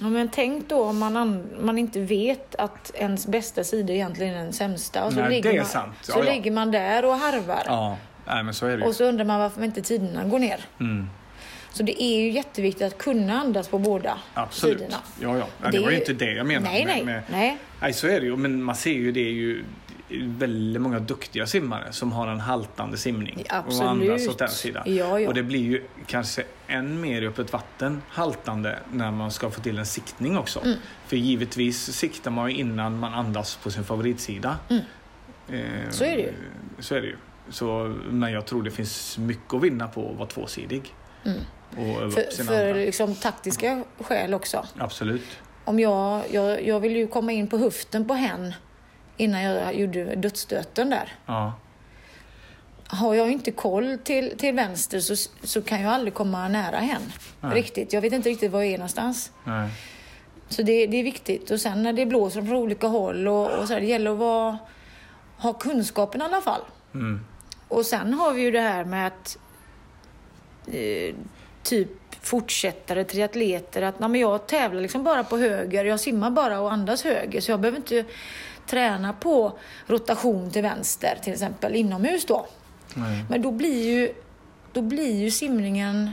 [0.00, 4.34] Ja, men tänk då om man, an, man inte vet att ens bästa sida egentligen
[4.34, 5.04] är den sämsta.
[5.04, 5.92] Och så Nej, ligger det är man, sant.
[6.02, 6.32] Så Ja, ja.
[6.32, 7.62] ligger man där och harvar.
[7.66, 8.88] Ja, nej, men så är det ju.
[8.88, 10.60] Och så undrar man varför inte tiderna går ner.
[10.80, 11.06] Mm.
[11.72, 14.78] Så det är ju jätteviktigt att kunna andas på båda Absolut.
[14.78, 14.96] sidorna.
[15.20, 15.46] Ja, ja.
[15.62, 16.72] ja Det det var är ju inte det jag menade.
[16.74, 17.56] Nej, med- nej, med- nej.
[17.80, 18.36] Nej, så är det ju.
[18.36, 19.64] Men man ser ju det är ju
[20.10, 23.44] väldigt många duktiga simmare som har en haltande simning.
[23.48, 23.82] Absolut.
[23.82, 24.82] Och andas åt den sidan.
[24.86, 25.28] Ja, ja.
[25.28, 29.60] Och det blir ju kanske än mer i öppet vatten haltande när man ska få
[29.60, 30.60] till en siktning också.
[30.64, 30.78] Mm.
[31.06, 34.58] För givetvis siktar man ju innan man andas på sin favoritsida.
[34.70, 34.76] Eh,
[35.48, 35.92] Mm.
[35.92, 36.32] Så är det ju.
[36.78, 37.16] Så är det ju.
[37.50, 40.94] Så, men jag tror det finns mycket att vinna på att vara tvåsidig.
[41.22, 42.10] Och öva Mm.
[42.10, 42.74] För, sina för andra.
[42.80, 44.66] liksom taktiska skäl också.
[44.78, 45.22] Absolut.
[45.64, 48.54] Om jag, jag, jag vill ju komma in på höften på hen
[49.16, 51.12] innan jag gjorde dödsstöten där.
[51.26, 51.52] Ja.
[52.86, 57.02] Har jag inte koll till, till vänster så, så kan jag aldrig komma nära hen.
[57.40, 57.54] Nej.
[57.54, 57.92] Riktigt.
[57.92, 59.32] Jag vet inte riktigt var jag är någonstans.
[59.44, 59.70] Nej.
[60.48, 61.50] Så det, det är viktigt.
[61.50, 64.18] Och sen när det blåser från olika håll och, och så här, det gäller att
[64.18, 64.58] vara,
[65.36, 66.60] ha kunskapen i alla fall.
[66.94, 67.20] Mm.
[67.68, 69.38] Och sen har vi ju det här med att
[70.66, 71.14] eh,
[71.62, 71.88] typ
[72.20, 76.72] fortsättare, triatleter, att nej, men jag tävlar liksom bara på höger, jag simmar bara och
[76.72, 78.04] andas höger, så jag behöver inte
[78.66, 82.46] träna på rotation till vänster till exempel inomhus då.
[82.94, 83.24] Nej.
[83.30, 84.14] Men då blir ju,
[84.72, 86.10] då blir ju simningen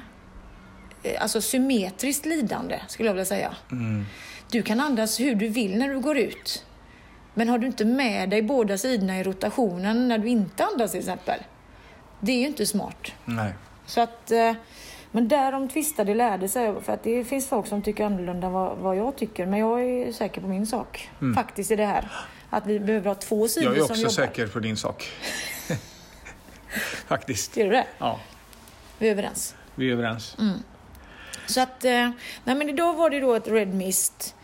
[1.03, 3.55] eh, alltså symmetriskt lidande, skulle jag vilja säga.
[3.71, 4.05] Mm.
[4.51, 6.65] Du kan andas hur du vill när du går ut.
[7.33, 10.99] Men har du inte med dig båda sidorna i rotationen när du inte andas till
[10.99, 11.39] exempel.
[12.19, 13.11] Det är ju inte smart.
[13.25, 13.53] Nej.
[13.85, 14.53] Så att, eh,
[15.11, 16.81] men där de tvistade lärde sig.
[16.81, 19.45] För att det finns folk som tycker annorlunda än vad, vad jag tycker.
[19.45, 21.09] Men jag är säker på min sak.
[21.35, 22.11] Faktiskt i det här.
[22.53, 23.77] Att vi behöver ha två sidor Mm.
[23.77, 24.27] Jag är som också jobbar.
[24.33, 25.09] säker på din sak.
[27.07, 27.53] Faktiskt.
[27.53, 27.85] Ser du det?
[27.97, 28.19] Ja,
[28.99, 29.55] Vi är överens.
[29.75, 30.35] vi är överens.
[30.39, 30.57] Mm.
[31.47, 32.09] Så att, eh,
[32.43, 34.35] nej men idag var det då ett Red Mist.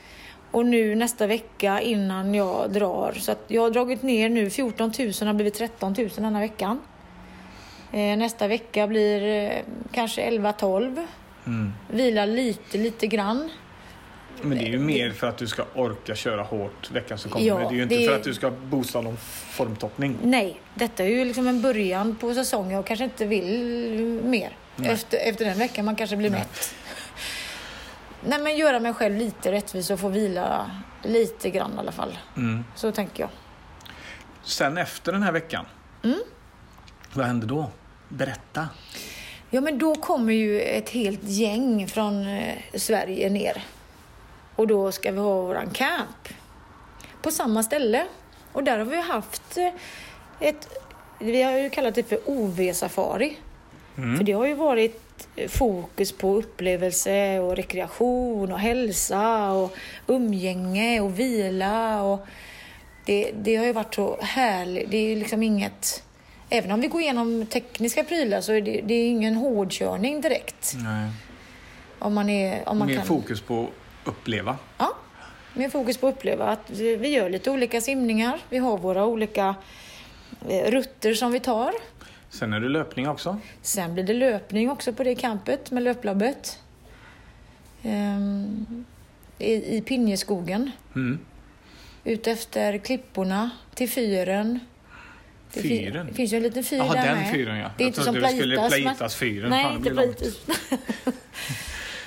[0.52, 3.14] Och nu nästa vecka innan jag drar.
[3.20, 6.82] Så att jag har dragit ner nu 14 000 har blivit 13 000 denna veckan.
[7.92, 9.58] Eh, nästa vecka blir eh,
[9.92, 11.08] kanske 11-12.
[11.46, 11.74] Mm.
[11.92, 13.50] Vila lite, lite grann.
[14.42, 17.46] Men det är ju mer för att du ska orka köra hårt veckan som kommer.
[17.46, 19.18] Ja, det är ju inte det- för att du ska boosta någon
[19.52, 20.18] formtoppning.
[20.24, 22.72] Nej, detta är ju liksom en början på säsongen.
[22.72, 24.58] Jag kanske inte vill mer.
[24.84, 26.76] Efter, efter den veckan man kanske blir mätt.
[28.26, 30.72] Nej men göra mig själv lite rättvis och få vila
[31.04, 32.18] lite grann i alla fall.
[32.38, 32.64] Mm.
[32.76, 33.30] Så tänker jag.
[34.44, 35.66] Sen efter den här veckan.
[36.04, 36.20] Mm.
[37.14, 37.72] Vad händer då?
[38.10, 38.68] Berätta.
[39.50, 43.64] Ja, men då kommer ju ett helt gäng från eh, Sverige ner.
[44.58, 46.30] Och då ska vi ha våran camp
[47.22, 48.06] på samma ställe.
[48.52, 49.70] Och där har vi haft eh,
[50.40, 50.70] ett,
[51.20, 53.36] vi har ju kallat det för OV-safari.
[54.18, 59.76] För det har ju varit fokus på upplevelse och rekreation och hälsa och
[60.08, 62.02] umgänge och vila.
[62.02, 62.28] Och
[63.06, 64.92] det, det har ju varit så härligt.
[64.92, 66.04] Det är ju liksom inget...
[66.50, 70.74] Även om vi går igenom tekniska prylar så är det, det är ingen hårdkörning direkt.
[70.76, 71.10] Nej.
[72.00, 73.06] Om man, är, om man Mer kan...
[73.06, 73.68] fokus på
[74.08, 74.58] uppleva.
[74.78, 74.98] Ja,
[75.54, 78.40] med fokus på att uppleva att vi gör lite olika simningar.
[78.50, 79.56] Vi har våra olika
[80.50, 81.72] eh, rutter som vi tar.
[82.30, 83.40] Sen är det löpning också.
[83.62, 86.60] Sen blir det löpning också på det campet med löplabbet.
[87.84, 88.86] Ehm,
[89.40, 90.72] I, I Pinjeskogen.
[90.96, 91.20] Mm.
[92.04, 94.60] Ut efter klipporna till fyren.
[95.54, 96.08] Det Fyren?
[96.08, 97.32] Det finns ju en liten fyr Jaha, där den med.
[97.32, 97.72] fyren ja.
[97.78, 98.72] Det är Jag inte som skulle Plaitas.
[98.72, 99.50] men- Plaitas fyren.
[99.50, 99.90] Nej, Fan, inte.
[99.90, 100.34] Plaitas.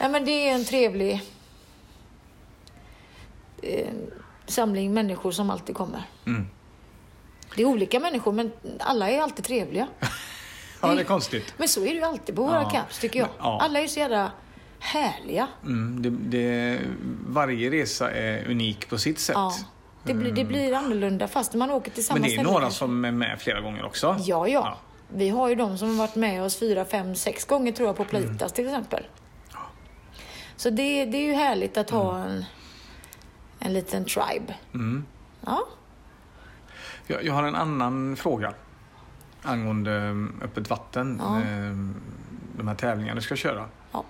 [0.01, 1.21] Nej, men det är en trevlig
[3.63, 3.87] eh,
[4.47, 6.03] samling människor som alltid kommer.
[6.27, 6.47] Mm.
[7.57, 9.87] Det är olika människor, men alla är alltid trevliga.
[10.83, 11.55] Ja, det är konstigt.
[11.57, 12.71] Men så är det ju alltid på våra Ja.
[12.71, 13.29] camps, tycker jag.
[13.39, 13.59] Ja.
[13.63, 14.33] Alla är så jävla
[14.79, 15.49] härliga.
[15.63, 16.81] Mm, det, det,
[17.27, 19.35] varje resa är unik på sitt sätt.
[19.35, 19.55] Ja.
[20.03, 22.71] Det blir, det blir annorlunda fast man åker till samma Men det är ställe några
[22.71, 24.17] som är med flera gånger också.
[24.21, 27.73] Ja, ja, Vi har ju de som har varit med oss fyra, fem, sex gånger
[27.73, 29.05] tror jag på Plaitas till exempel.
[30.57, 32.45] Så det, det är ju härligt att ha en,
[33.61, 34.55] en liten tribe.
[34.75, 35.05] Mm.
[35.47, 35.67] Ja.
[37.07, 38.55] Jag, jag har en annan fråga
[39.43, 41.23] angående um, öppet vatten.
[41.25, 41.41] Ja.
[41.51, 41.95] um,
[42.57, 43.67] De här tävlingarna du ska köra.
[43.93, 44.05] Ja.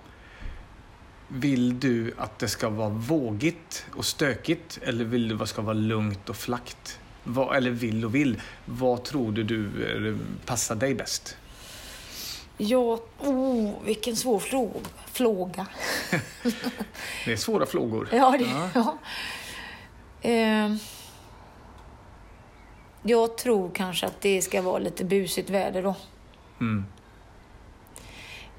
[1.27, 5.61] Vill du att det ska vara vågigt och stökigt eller vill du att det ska
[5.61, 6.99] vara lugnt och flackt?
[7.23, 8.41] Vad, eller vill och vill.
[8.65, 11.37] Vad tror du, du eh, passar dig bäst?
[12.57, 14.39] Ja, oh, vilken svår
[15.11, 15.67] fråga.
[17.25, 18.07] Det är svåra frågor.
[18.11, 18.45] Ja, det,
[18.75, 18.97] ja.
[20.21, 20.75] Eh,
[23.03, 25.95] jag tror kanske att det ska vara lite busigt väder då.
[26.59, 26.85] Mm.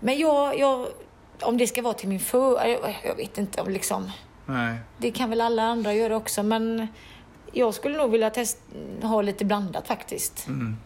[0.01, 0.87] Men jag, jag,
[1.41, 2.67] om det ska vara till min för...
[2.67, 4.11] Jag, jag vet inte om liksom...
[4.47, 4.79] Nej.
[4.99, 6.89] Det kan väl alla andra göra också, men
[7.53, 8.59] jag skulle nog vilja test,
[9.03, 10.47] ha lite blandat faktiskt.
[10.47, 10.77] Mm.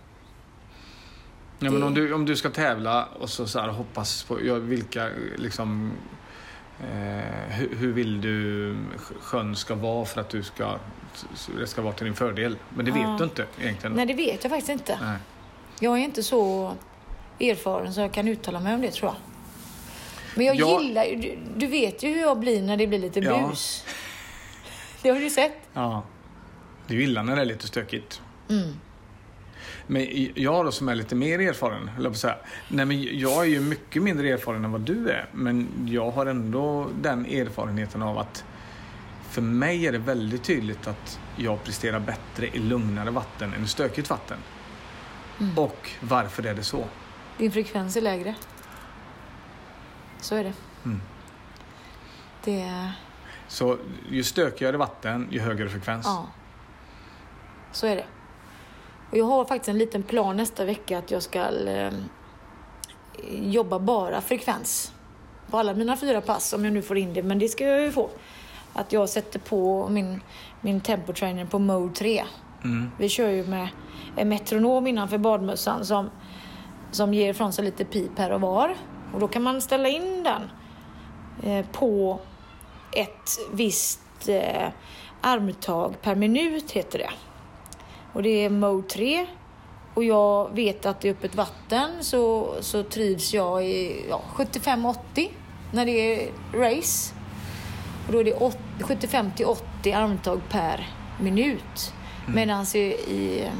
[1.59, 4.55] Ja, men om, du, om du ska tävla och så, så här, hoppas på ja,
[4.55, 5.93] vilka liksom
[7.49, 8.77] hur, hur vill du
[9.21, 10.79] sjön ska vara för att du ska
[11.59, 12.57] det ska vara till din fördel?
[12.77, 13.17] Men det vet Ja.
[13.19, 13.97] du inte egentligen.
[13.97, 14.99] Nej, det vet jag faktiskt inte.
[15.03, 15.19] Nej.
[15.81, 16.73] Jag är inte så
[17.41, 19.17] erfaren så jag kan uttala mig om det tror jag.
[20.37, 22.99] Men jag Jag- gillar ju, du, du vet ju hur jag blir när det blir
[22.99, 23.49] lite Ja.
[23.49, 23.85] bus.
[25.03, 25.59] Det har du ju sett.
[25.73, 26.03] Ja.
[26.87, 28.23] Du gillar när det är lite stökigt.
[28.51, 28.75] Mm.
[29.87, 32.37] Men jag då som är lite mer erfaren, jag på säga.
[32.69, 35.29] Nej men jag är ju mycket mindre erfaren än vad du är.
[35.33, 38.45] Men jag har ändå den erfarenheten av att
[39.31, 43.69] för mig är det väldigt tydligt att jag presterar bättre i lugnare vatten än i
[43.69, 44.39] stökigt vatten.
[45.41, 45.59] Mm.
[45.59, 46.85] Och varför är det så?
[47.39, 48.35] Din frekvens är lägre.
[50.21, 50.53] Så är det.
[50.85, 51.01] Mm.
[52.45, 52.93] Det.
[53.49, 53.79] Så
[54.11, 56.07] ju stökigare vatten, ju högre frekvens.
[56.07, 56.29] Ja.
[57.73, 58.05] Så är det.
[59.11, 61.93] Och jag har faktiskt en liten plan nästa vecka att jag ska eh,
[63.31, 64.93] jobba bara frekvens.
[65.51, 67.23] På alla mina fyra pass, om jag nu får in det.
[67.23, 68.11] Men det ska jag ju få.
[68.73, 70.21] Att jag sätter på min,
[70.61, 72.25] min tempotrainer på mode 3.
[72.65, 72.91] Mm.
[72.99, 73.69] Vi kör ju med
[74.17, 76.11] en metronom innanför badmössan som,
[76.91, 78.77] som ger ifrån sig lite pip här och var.
[79.15, 80.43] Och då kan man ställa in den
[81.43, 82.21] eh, på
[82.93, 84.69] ett visst eh,
[85.21, 87.11] armtag per minut heter det.
[88.17, 89.27] Och det är mode 3.
[89.95, 94.97] Och jag vet att i öppet vatten så, så trivs jag i ja, 75-80
[95.73, 97.15] när det är race.
[98.07, 100.89] Och då är det åt- 75 till 80 armtag per
[101.21, 101.93] minut.
[102.29, 103.51] Medan i, i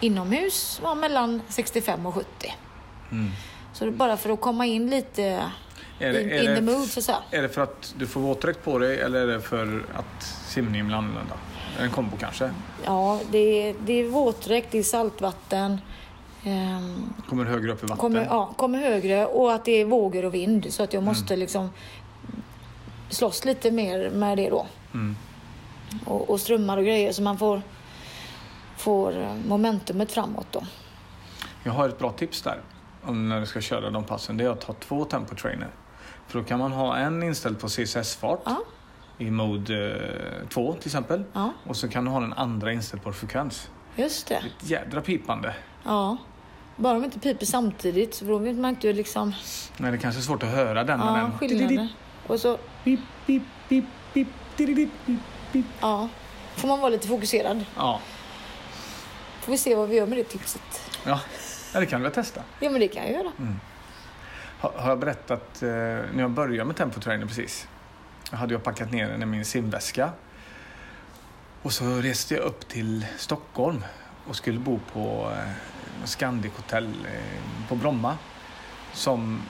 [0.00, 2.54] inomhus var mellan 65 och 70.
[3.10, 3.30] Mm.
[3.72, 5.22] Så det är bara för att komma in lite
[5.98, 7.18] Är det, in, är in det the mood så att säga.
[7.30, 10.86] Är det för att du får våtdräkt på dig eller är det för att simningen
[10.86, 11.34] blir annorlunda?
[11.80, 12.50] En kombo kanske?
[12.84, 15.80] Ja, det är, det är våtdräkt, det är saltvatten.
[16.44, 17.96] ehm, Kommer högre upp i vatten?
[17.96, 21.08] kommer, ja, kommer högre och att det är vågor och vind så att jag Mm.
[21.14, 21.70] måste liksom
[23.10, 24.66] slåss lite mer med det då.
[24.94, 25.16] Mm.
[26.06, 27.62] Och, och strömmar och grejer så man får,
[28.76, 30.62] får momentumet framåt då.
[31.64, 32.60] Jag har ett bra tips där
[33.02, 34.36] om när du ska köra de passen.
[34.36, 35.68] Det är att ha två tempotrainer.
[36.26, 38.56] För då kan man ha en inställd på CSS-fart Ja,
[39.18, 40.00] i mode
[40.48, 41.24] 2 till exempel.
[41.32, 43.70] ja Och så kan du ha den andra inställd på frekvens.
[43.96, 44.34] just det.
[44.34, 45.54] Ett jädra pipande.
[45.84, 46.16] Ja.
[46.76, 49.34] Bara de inte piper samtidigt så då vet man inte liksom
[49.76, 51.00] Nej, det kanske är svårt att höra den.
[51.00, 51.88] ja, men den...
[52.26, 55.20] Och så Pip, pip, pip, pip, tididip, pip,
[55.52, 55.66] pip.
[55.80, 56.08] ja,
[56.56, 57.64] får man vara lite fokuserad.
[57.76, 58.00] Ja.
[59.40, 60.90] Får vi se vad vi gör med det tipset.
[61.06, 61.20] Ja.
[61.74, 62.40] ja, det kan väl testa.
[62.60, 63.32] Ja men det kan jag göra.
[64.60, 67.68] Har, har jag berättat eh, när jag började med tempotrainer precis?
[68.30, 70.10] Hade jag packat ner den i min simväska.
[71.62, 73.84] Och så reste jag upp till Stockholm
[74.28, 78.18] och skulle bo på eh, Scandic Hotel eh, på Bromma.
[78.92, 79.42] Som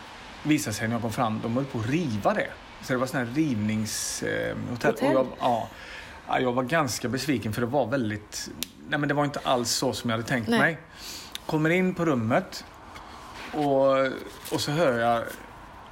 [0.43, 2.49] visade sig när jag kom fram, de höll på att riva det.
[2.83, 4.49] Så det var sån här rivningshotell.
[4.49, 4.91] Eh, hotell.
[4.91, 5.09] Hotell?
[5.09, 5.69] Och jag, ja,
[6.29, 8.51] ja, jag var ganska besviken för det var väldigt...
[8.89, 10.59] Nej men det var inte alls så som jag hade tänkt Nej.
[10.59, 10.79] mig.
[11.47, 12.65] Kommer in på rummet
[13.53, 14.07] och,
[14.53, 15.25] och så hör jag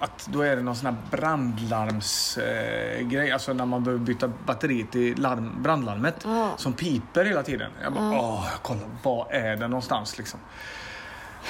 [0.03, 3.29] att då är det någon sån här brandlarmsgrej.
[3.29, 6.15] Eh, alltså när man behöver byta batteriet i larm, brandlarmet.
[6.25, 6.55] Ja.
[6.57, 7.71] Som piper hela tiden.
[7.83, 10.41] Jag bara, åh, jag kollar, var är det någonstans liksom?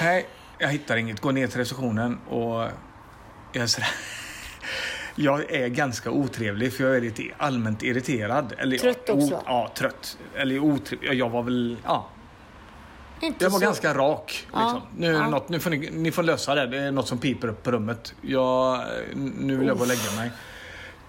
[0.01, 0.27] Nej,
[0.57, 1.19] jag hittar inget.
[1.19, 2.61] Går ner till receptionen och
[3.51, 3.89] jag är sådär.
[5.15, 8.53] Jag är ganska otrevlig för jag är lite allmänt irriterad.
[8.57, 9.35] Eller, Trött också.
[9.35, 10.17] O, ja, trött.
[10.35, 11.13] Eller otrevlig.
[11.13, 12.07] Jag var väl, ja,
[13.21, 13.65] Inte jag var så.
[13.65, 14.47] ganska rak.
[14.53, 14.81] Ja, Liksom.
[14.97, 15.29] Nu, är det ja.
[15.29, 16.67] något, nu får ni, ni får lösa det.
[16.67, 18.13] Det är något som piper upp på rummet.
[18.21, 18.83] Jag,
[19.15, 20.31] nu vill jag gå och lägga mig.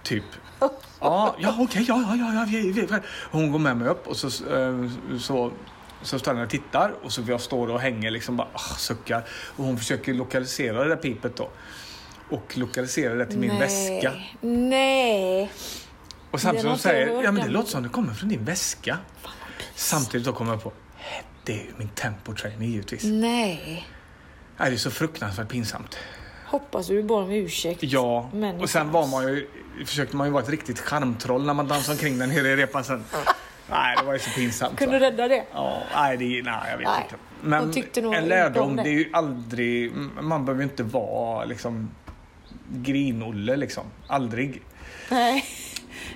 [0.03, 0.23] Typ.
[0.99, 2.87] Ja, ja okej, ja, ja, ja, ja, vi, vi.
[3.31, 4.89] Hon går med mig upp och så, eh,
[5.19, 5.51] så,
[6.01, 9.25] så står jag och tittar och så jag står och hänger liksom bara ah, suckar.
[9.55, 11.49] Och hon försöker lokalisera det där pipet då.
[12.29, 13.59] Och lokalisera det till min Nej.
[13.59, 14.13] väska.
[14.41, 15.51] Nej.
[16.31, 18.97] Och samtidigt hon säger, ja men det låter som det kommer från din väska.
[19.75, 20.73] Samtidigt då kommer jag på,
[21.45, 23.03] det är ju min tempotrainer givetvis.
[23.03, 23.87] Nej.
[24.57, 25.97] Det är så fruktansvärt pinsamt.
[26.45, 27.83] Hoppas du bad om ursäkt.
[27.83, 29.47] Ja, Men och sen var man ju,
[29.85, 32.83] försökte man ju vara ett riktigt charmtroll när man dansade omkring den nere i repan
[32.83, 33.03] sen.
[33.69, 34.77] Nej, det var ju så pinsamt.
[34.79, 35.43] Kunde du rädda det?
[35.53, 36.87] Ja, nej, det, nej, jag vet
[37.43, 38.01] Nej, inte.
[38.01, 38.83] Men en lärdom, det.
[38.83, 39.91] det är ju aldrig,
[40.21, 41.89] man behöver ju inte vara liksom
[42.69, 43.83] grinolle liksom.
[44.07, 44.61] Aldrig.
[45.09, 45.45] Nej.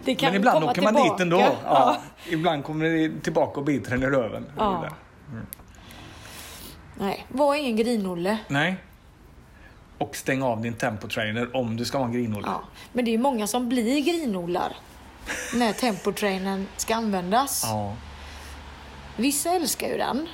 [0.05, 1.13] Det kan Men ibland åker man tillbaka.
[1.13, 1.55] dit ändå.
[1.65, 2.01] Ja.
[2.29, 4.45] Ibland kommer det tillbaka och biter en i röven.
[4.57, 4.89] Ja.
[6.99, 8.37] Nej, var ingen grinolle.
[8.47, 8.75] Nej.
[9.97, 12.47] Och stäng av din tempotrainer om du ska vara en grinolle.
[12.47, 12.61] Ja.
[12.93, 14.75] Men det är ju många som blir grinollar
[15.55, 17.61] när tempotrainern ska användas.
[17.65, 17.95] Ja.
[19.17, 20.27] Vissa älskar ju den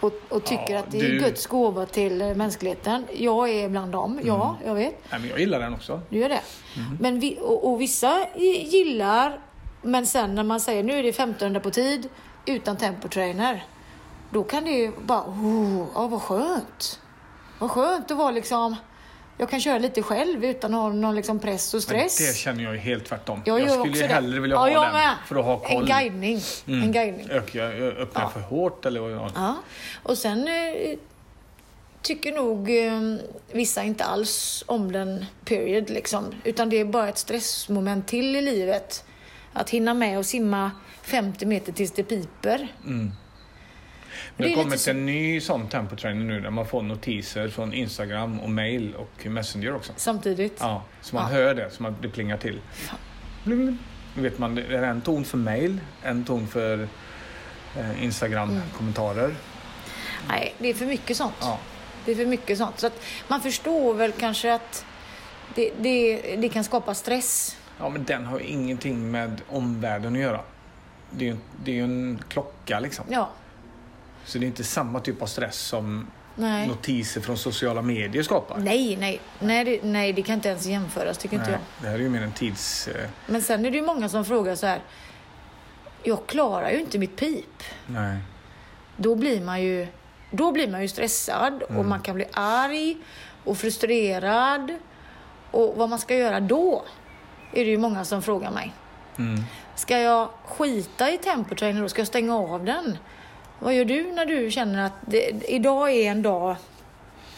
[0.00, 3.06] och, och tycker Ja, att det är du- Guds gåva till eh, mänskligheten.
[3.14, 4.68] Jag är bland dem, ja, Mm.
[4.68, 5.10] jag vet.
[5.10, 6.00] Nej, men jag gillar den också.
[6.10, 6.40] Du gör det.
[6.76, 6.96] Mm.
[7.00, 9.40] Men vi, och, och vissa gi- gillar,
[9.82, 12.08] men sen när man säger nu är det 1500 på tid
[12.46, 13.64] utan tempotrainer.
[14.34, 17.00] Då kan det ju bara, oh, ja, vad skönt.
[17.58, 18.76] Vad skönt att vara liksom,
[19.38, 22.18] jag kan köra lite själv utan att ha någon liksom press och Men stress.
[22.18, 23.42] det känner jag ju helt tvärtom.
[23.44, 24.14] Jag jag skulle ju det.
[24.14, 25.14] hellre vilja Ja, ha jag den med.
[25.26, 25.82] för att ha koll.
[25.82, 26.40] En guidning.
[26.66, 26.82] Mm.
[26.82, 27.30] En guidning.
[27.30, 29.30] Ökar jag öppnar jag för hårt eller vad jag...
[29.34, 29.54] Ja.
[30.02, 30.98] Och sen eh,
[32.02, 36.34] tycker nog eh, vissa inte alls om den period liksom.
[36.44, 39.04] Utan det är bara ett stressmoment till i livet.
[39.52, 40.70] Att hinna med och simma
[41.02, 42.68] 50 meter tills det piper.
[42.84, 43.12] Mm.
[44.36, 48.50] Det har kommit en ny sån tempotrainer nu där man får notiser från Instagram och
[48.50, 49.92] mail och Messenger också.
[49.96, 50.56] Samtidigt.
[50.60, 51.38] Ja, så man Ja.
[51.38, 52.60] hör det, så man, det plingar till.
[53.44, 53.78] Bling,
[54.14, 56.88] vet man, det är en ton för mail, en ton för
[57.78, 59.34] eh, Instagram-kommentarer.
[60.28, 61.34] Nej, det är för mycket sånt.
[61.40, 61.58] Ja.
[62.04, 62.78] Det är för mycket sånt.
[62.80, 64.86] Så att man förstår väl kanske att
[65.54, 67.56] det, det, det kan skapa stress.
[67.78, 70.40] ja, men den har ju ingenting med omvärlden att göra.
[71.10, 73.04] Det är ju det är en klocka liksom.
[73.08, 73.30] Ja.
[74.26, 76.06] Så det är inte samma typ av stress som
[76.36, 76.68] Nej.
[76.68, 78.58] notiser från sociala medier skapar.
[78.58, 79.20] Nej, nej.
[79.40, 81.82] Nej det, nej, det kan inte ens jämföras tycker inte Nej, jag.
[81.84, 82.88] det här är ju mer en tids...
[82.88, 84.80] Eh, Men sen är det ju många som frågar så här.
[86.02, 87.62] Jag klarar ju inte mitt pip.
[87.86, 88.18] nej.
[88.96, 89.86] Då blir man ju,
[90.30, 92.96] då blir man ju stressad och man kan bli arg
[93.44, 94.72] och frustrerad.
[95.50, 96.84] Och vad man ska göra då
[97.52, 98.72] är det ju många som frågar mig.
[99.18, 99.42] Mm.
[99.74, 101.88] Ska jag skita i tempotrainer då?
[101.88, 102.98] Ska jag stänga av den?
[103.64, 106.56] Vad gör du när du känner att det, idag är en dag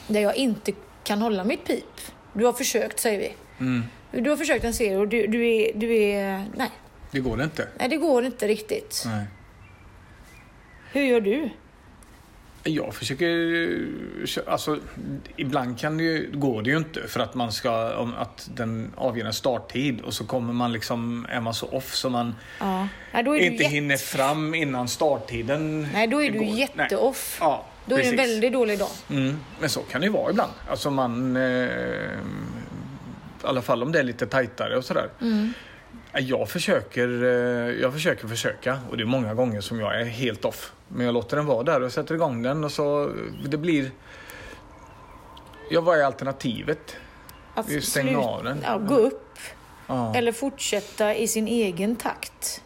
[0.06, 0.72] där jag inte
[1.04, 1.84] kan hålla mitt pip?
[2.32, 3.34] Du har försökt säger vi.
[3.60, 3.82] Mm.
[4.10, 6.70] Du har försökt en serie och du, du är, du är, nej,
[7.10, 7.68] Det går inte.
[7.78, 9.02] nej det går inte riktigt.
[9.06, 9.24] Nej.
[10.92, 11.50] Hur gör du?
[12.66, 13.78] Jag försöker...
[14.46, 14.78] Alltså,
[15.36, 17.96] ibland kan det ju, går det ju inte för att man ska...
[17.96, 21.26] Om, att den avger en starttid och så kommer man liksom...
[21.30, 22.88] Är man så off så man Ja.
[23.12, 27.38] Nej, inte jätte- hinner fram innan starttiden Nej, då är du jätteoff.
[27.40, 28.90] Ja, Då är det en väldigt dålig dag.
[29.10, 30.52] Mm, men så kan det ju vara ibland.
[30.70, 31.36] Alltså man...
[31.36, 31.68] Eh, I
[33.42, 35.08] alla fall om det är lite tajtare och sådär.
[35.20, 35.52] Mm.
[36.12, 37.30] Jag försöker, eh,
[37.80, 40.72] jag försöker försöka och det är många gånger som jag är helt off.
[40.88, 43.12] Men jag låter den vara där och sätter igång den och så
[43.48, 43.90] det blir...
[45.70, 46.96] Ja, vad är alternativet?
[47.54, 48.58] Att stänger slut- av den.
[48.64, 49.38] Ja, gå upp.
[49.86, 50.14] Ja.
[50.14, 52.62] Eller fortsätta i sin egen takt.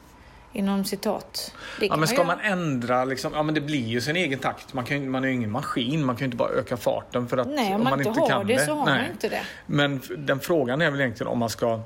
[0.53, 1.55] Inom citat.
[1.81, 2.27] Det Ja, men ska göra.
[2.27, 4.75] man ändra liksom, ja men det blir ju sin egen takt.
[4.75, 7.37] Man, kan, man är ju ingen maskin, man kan ju inte bara öka farten för
[7.39, 9.03] att Nej, om man, inte har kan det, så har Nej.
[9.03, 9.43] man inte det.
[9.67, 11.81] Men den frågan är väl egentligen om man ska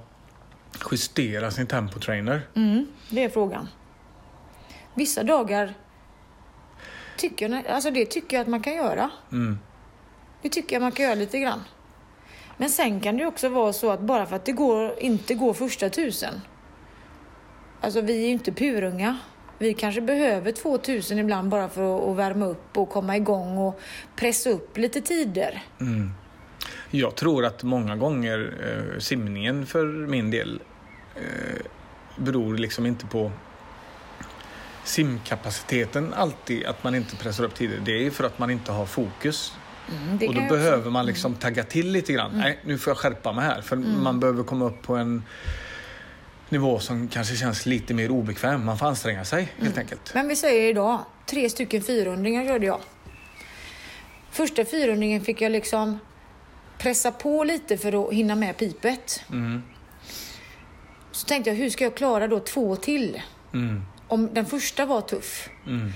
[0.91, 2.43] justera sin tempotrainer.
[2.55, 3.69] Mm, det är frågan.
[4.95, 5.75] Vissa dagar
[7.17, 9.11] tycker alltså det tycker jag att man kan göra.
[9.33, 9.59] Mm.
[10.43, 11.61] Det tycker jag man kan göra lite grann.
[12.57, 15.55] Men sen kan det också vara så att bara för att det går, inte går
[15.55, 16.41] första tusen.
[17.81, 19.19] Alltså vi är ju inte purunga.
[19.59, 23.81] Vi kanske behöver 2000 ibland bara för att, värma upp och komma igång och
[24.17, 25.63] pressa upp lite tider.
[26.91, 30.61] Jag tror att många gånger eh, simningen för min del
[31.17, 31.67] eh,
[32.17, 33.31] beror liksom inte på
[34.85, 37.81] simkapaciteten alltid, att man inte pressar upp tider.
[37.85, 39.53] Det är för att man inte har fokus.
[39.93, 42.31] Mm, och då också- behöver man liksom tagga till lite grann.
[42.35, 43.61] Nej, nu får jag skärpa mig här.
[43.63, 45.23] För man behöver komma upp på en
[46.49, 48.65] nivå som kanske känns lite mer obekväm.
[48.65, 50.11] Man får anstränga sig helt enkelt.
[50.15, 52.81] Men vi säger idag, tre stycken 400 körde jag.
[54.31, 55.99] Första 400 fick jag liksom
[56.79, 59.25] pressa på lite för att hinna med pipet.
[59.31, 59.63] Mm.
[61.13, 63.23] Så tänkte jag, hur ska jag klara då två till?
[64.11, 64.27] Mm.
[64.27, 65.49] Om den första var tuff.
[65.67, 65.93] Mm.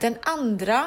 [0.00, 0.86] Den andra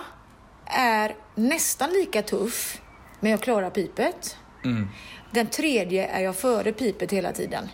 [0.65, 2.81] är nästan lika tuff,
[3.19, 4.37] men jag klarar pipet.
[4.65, 4.87] Mm.
[5.31, 7.69] Den tredje är jag före pipet hela tiden.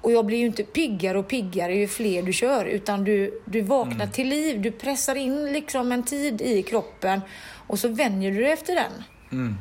[0.00, 3.60] Och jag blir ju inte piggare och piggare ju fler du kör, utan du, du
[3.60, 4.62] vaknar till liv.
[4.62, 7.20] Du pressar in liksom en tid i kroppen
[7.66, 8.92] och så vänjer du dig efter den.
[9.32, 9.56] Mm.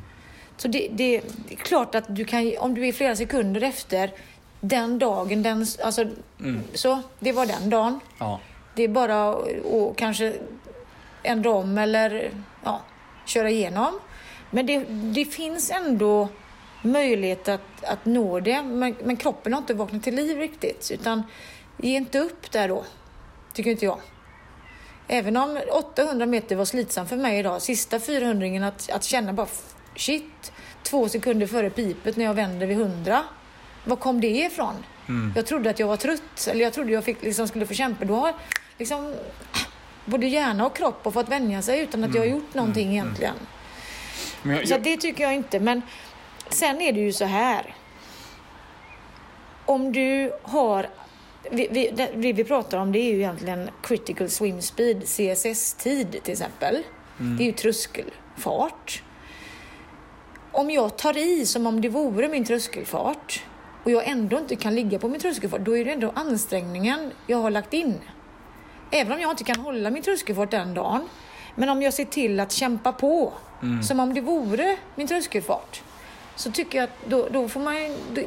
[0.57, 1.21] Så det, det är
[1.55, 4.11] klart att du kan, om du är flera sekunder efter
[4.61, 6.05] den dagen, den, alltså,
[6.73, 7.99] så, det var den dagen.
[8.19, 8.39] Ja.
[8.75, 10.33] Det är bara att att kanske
[11.23, 12.31] ändra om eller
[12.63, 12.81] ja,
[13.25, 13.99] köra igenom.
[14.51, 16.27] Men det, det finns ändå
[16.81, 18.63] möjlighet att, att nå det.
[18.63, 20.91] Men, men kroppen har inte vaknat till liv riktigt.
[20.91, 21.23] Utan
[21.77, 22.83] ge inte upp där då,
[23.53, 23.99] tycker inte jag.
[25.07, 29.47] Även om 800 meter var slitsamt för mig idag, sista 400 att, att känna bara
[29.95, 30.51] shit,
[30.83, 33.23] två sekunder före pipet när jag vänder vid 100.
[33.87, 34.75] Var kom det ifrån?
[35.35, 38.05] Jag trodde att jag var trött, eller jag trodde jag fick, liksom, skulle få kämpa.
[38.05, 38.33] Då har
[38.77, 39.13] liksom
[40.05, 43.35] både hjärna och kropp har fått vänja sig utan att jag har gjort någonting egentligen.
[44.43, 45.59] Men jag, Så jag, det tycker jag inte.
[45.59, 45.81] Men
[46.49, 47.75] sen är det ju så här.
[49.65, 50.89] Om du har...
[51.51, 56.19] Vi, vi, det vi, vi pratar om det är ju egentligen critical swim speed, CSS-tid
[56.23, 56.83] till exempel.
[57.17, 59.03] Det är ju tröskelfart.
[60.51, 63.43] Om jag tar i som om det vore min tröskelfart
[63.87, 67.37] och jag ändå inte kan ligga på min tröskelfart, då är det ändå ansträngningen jag
[67.37, 67.99] har lagt in.
[68.91, 71.07] Även om jag inte kan hålla min tröskelfart den dagen.
[71.55, 73.33] Men om jag ser till att kämpa på
[73.83, 75.81] som om det vore min tröskelfart.
[76.35, 77.75] Så tycker jag att då, då får man,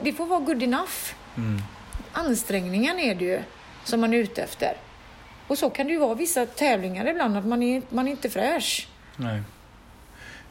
[0.03, 1.13] det- får vara good enough.
[2.13, 3.41] Ansträngningen är det ju
[3.85, 4.77] som man är ute efter.
[5.47, 8.31] Och så kan det ju vara vissa tävlingar ibland att man är, man är inte
[8.31, 8.89] fräsch.
[9.17, 9.43] nej.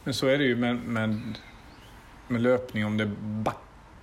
[0.04, 1.20] Men så är det ju med, med,
[2.28, 3.10] med löpning om det är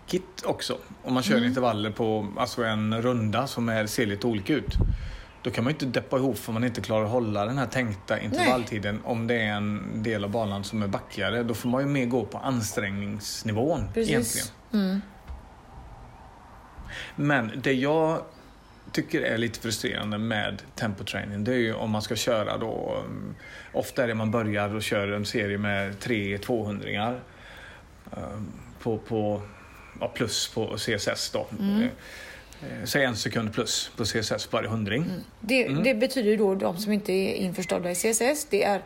[0.07, 0.77] backigt också.
[1.03, 4.75] Om man kör intervaller på alltså en runda som är, ser lite olika ut.
[5.43, 7.67] Då kan man ju inte deppa ihop för man inte klarar att hålla den här
[7.67, 8.99] tänkta intervalltiden.
[9.03, 11.43] Om det är en del av banan som är backigare.
[11.43, 14.09] Då får man ju mer gå på ansträngningsnivån Precis.
[14.09, 15.01] egentligen.
[17.15, 18.21] Men det jag
[18.91, 23.03] tycker är lite frustrerande med tempoträning det är ju om man ska köra då.
[23.05, 23.35] um,
[23.73, 27.15] Ofta är det man börjar och kör en serie med tre 200
[28.11, 29.41] um, på, på
[29.99, 31.47] ja, plus på CSS då.
[31.59, 35.05] Eh, eh, Säg en sekund plus på CSS på varje hundring.
[35.39, 35.83] Det, Mm.
[35.83, 38.81] det betyder ju då, de som inte är införstådda i CSS, det är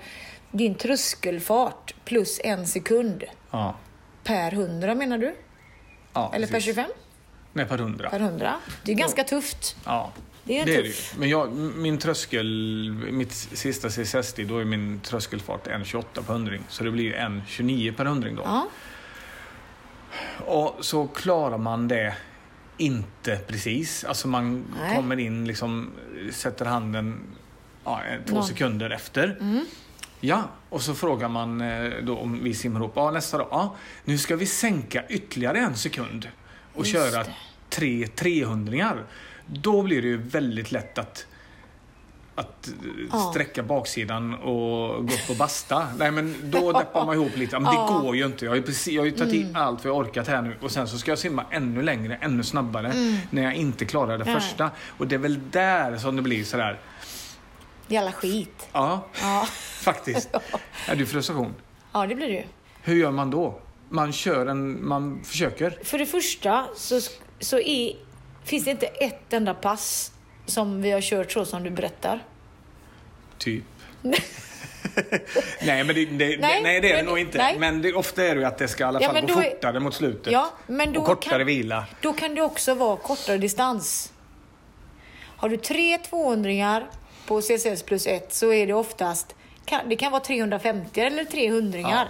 [0.51, 3.75] din tröskelfart plus en sekund Ja.
[4.23, 5.35] per hundra menar du?
[6.13, 6.65] ja Eller per precis.
[6.75, 6.89] 25?
[7.53, 8.09] Nej, per hundra.
[8.09, 8.55] Per hundra.
[8.83, 9.75] Det är ganska tufft.
[9.85, 10.11] Ja,
[10.43, 10.93] Det är det är det ju.
[11.17, 12.45] Men jag, min tröskel,
[13.11, 16.61] mitt sista CSS-tid, då är min tröskelfart 1,28 per hundring.
[16.69, 18.41] Så det blir ju 1,29 per hundring då.
[18.45, 18.67] Ja.
[20.45, 22.15] Och så klarar man det
[22.77, 24.03] inte precis.
[24.03, 24.95] Alltså man Nej.
[24.95, 25.91] kommer in, liksom,
[26.31, 27.19] sätter handen
[27.85, 28.47] ja, två Någon.
[28.47, 29.37] sekunder efter.
[30.19, 32.91] Ja, och så frågar man eh, då om vi simmar ihop.
[32.95, 33.47] Ja, nästa dag.
[33.51, 36.27] Ja, nu ska vi sänka ytterligare en sekund
[36.73, 37.33] och Just köra det.
[37.69, 38.93] tre 300
[39.45, 41.25] Då blir det ju väldigt lätt att
[42.35, 42.69] att
[43.13, 45.87] eh, sträcka baksidan och gå upp och basta.
[45.97, 47.59] Nej men då deppar man ihop lite.
[47.59, 48.45] Men det går ju inte.
[48.45, 49.51] Jag har ju, precis, jag har ju tagit Mm.
[49.55, 52.15] i allt vad jag orkat här nu och sen så ska jag simma ännu längre,
[52.21, 52.93] ännu snabbare
[53.29, 54.25] när jag inte klarar det Mm.
[54.33, 54.41] Nej.
[54.41, 54.71] första.
[54.97, 56.79] Och det är väl där som det blir sådär.
[57.87, 58.69] Jävla skit.
[58.71, 59.45] Ja, Ja.
[59.81, 60.29] faktiskt.
[60.87, 61.53] Är du frustration?
[61.93, 62.43] ja, det blir ju.
[62.81, 63.59] Hur gör man då?
[63.89, 65.77] Man kör en, man försöker.
[65.83, 66.99] För det första så,
[67.39, 67.93] så är,
[68.43, 70.11] finns det inte ett enda pass
[70.51, 72.23] som vi har kört så som du berättar.
[73.37, 73.63] Typ.
[75.61, 77.37] nej, men det, det, nej, Nej, nej, det är det nog inte.
[77.37, 77.59] nej.
[77.59, 79.33] Men det, ofta är det ju att det ska i alla Ja, fall men gå
[79.33, 80.33] då är- fortare mot slutet.
[80.33, 81.85] Ja, men då och kortare kan- vila.
[82.01, 84.13] Då kan det också vara kortare distans.
[85.37, 86.83] Har du tre 200
[87.25, 89.35] på CSS plus 1 så är det oftast,
[89.65, 92.05] kan, det kan vara 350 eller 300 Ja.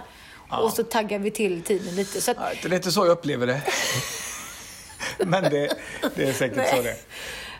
[0.50, 0.58] Ja.
[0.58, 2.20] Och så taggar vi till tiden lite.
[2.20, 3.62] Så att, Nej, Det är inte så jag upplever det.
[5.26, 5.74] Men det,
[6.14, 6.96] det är säkert så det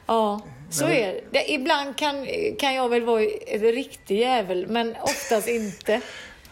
[0.07, 0.41] ja,
[0.73, 1.51] så är det.
[1.53, 2.27] Ibland kan,
[2.59, 6.01] kan jag väl vara en riktig jävel, men oftast inte.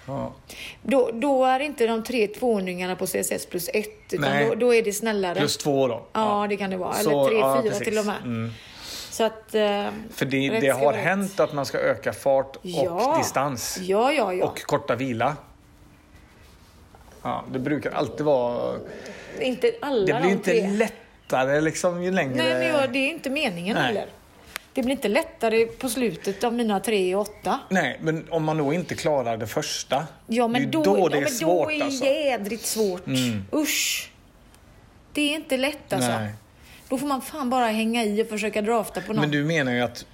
[0.06, 0.32] ja.
[0.82, 4.46] Då, då är inte de tre 200 på CSS plus 1, utan Nej.
[4.48, 5.34] då, då är det snällare.
[5.38, 6.06] Plus två då.
[6.12, 6.92] Ja, det kan det vara.
[6.94, 7.88] Så, Eller tre, ja, fyra precis.
[7.88, 8.16] till och med.
[8.24, 8.50] Mm.
[9.10, 9.54] Så att...
[9.54, 11.04] Eh, För det, det har rätt.
[11.04, 13.14] hänt att man ska öka fart och Ja.
[13.18, 13.78] distans.
[13.80, 14.44] Ja, ja, ja.
[14.44, 15.36] Och korta vila.
[17.22, 18.76] Ja, det brukar alltid vara...
[19.40, 20.88] inte alla Det blir de inte tre.
[21.30, 22.34] Lättare liksom ju längre...
[22.36, 23.86] Nej, men jag, det är inte meningen Nej.
[23.86, 24.06] heller.
[24.72, 27.60] Det blir inte lättare på slutet av mina tre och åtta.
[27.68, 30.06] Nej, men om man då inte klarar det första.
[30.26, 32.04] Ja, det är men då, då det ja, är men svårt då är alltså.
[32.04, 33.06] jädrigt svårt.
[33.06, 33.44] Mm.
[33.52, 34.10] Usch!
[35.12, 36.10] Det är inte lätt alltså.
[36.10, 36.32] Nej.
[36.88, 39.20] Då får man fan bara hänga i och försöka drafta på någon.
[39.20, 40.06] Men du menar ju att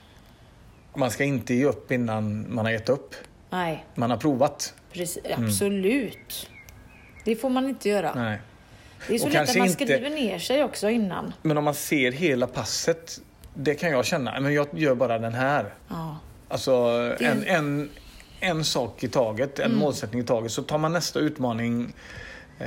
[0.95, 3.15] man ska inte ge upp innan man har gett upp.
[3.51, 4.75] Nej, Man har provat.
[4.93, 6.51] precis, absolut.
[7.25, 8.11] Det får man inte göra.
[8.11, 8.25] Mm.
[8.25, 8.41] Nej.
[9.09, 11.33] Det är så lätt att man inte- skriver ner sig också innan.
[11.43, 13.21] Men om man ser hela passet,
[13.55, 14.41] det kan jag känna.
[14.41, 15.75] Men jag gör bara den här.
[15.89, 16.17] Ja.
[16.49, 17.91] Alltså är en, en-
[18.41, 20.53] en, sak i taget, en målsättning i taget.
[20.53, 21.93] Så tar man nästa utmaning
[22.59, 22.67] eh,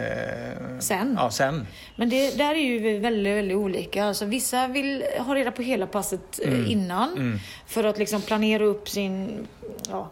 [0.79, 1.15] Sen.
[1.19, 1.67] Ja, sen.
[1.95, 4.05] Men det där är ju väldigt, väldigt olika.
[4.05, 6.65] Alltså, vissa vill ha reda på hela passet eh, Mm.
[6.65, 9.47] innan för att liksom planera upp sin...
[9.89, 10.11] Ja,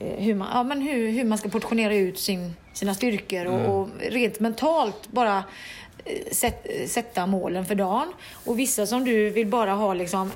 [0.00, 3.52] hur, man, ja, men hur, hur man ska portionera ut sin, sina styrkor Mm.
[3.52, 5.44] och, och rent mentalt bara
[6.04, 8.12] eh, sätt, sätta målen för dagen.
[8.44, 10.30] Och vissa som du vill bara ha liksom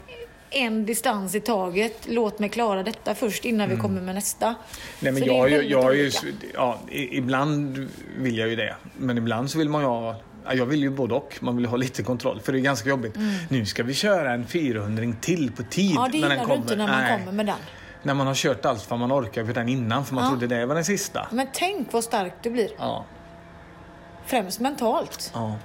[0.50, 2.06] en distans i taget.
[2.08, 4.46] Låt mig klara detta först innan vi kommer med nästa.
[4.46, 4.58] Mm.
[5.00, 6.10] Nej, men Så jag, jag, jag, är ju,
[6.54, 7.88] ja, ibland
[8.18, 8.74] vill jag ju det.
[8.98, 11.38] Men ibland så vill man ju ha ja, jag vill ju både och.
[11.40, 12.40] Man vill ha lite kontroll.
[12.40, 13.14] För det är ganska jobbigt.
[13.48, 15.90] Nu ska vi köra en 400 till på tid.
[15.90, 16.02] Mm.
[16.02, 17.18] Ja, det gillar du inte när man Nej.
[17.18, 17.58] kommer med den.
[18.04, 20.30] När man har kört allt vad man orkar för den innan, för man Ja.
[20.30, 21.26] trodde det var den sista.
[21.30, 22.70] Men tänk vad starkt du blir.
[22.78, 23.04] Ja.
[24.26, 25.30] Främst mentalt.
[25.34, 25.56] ja.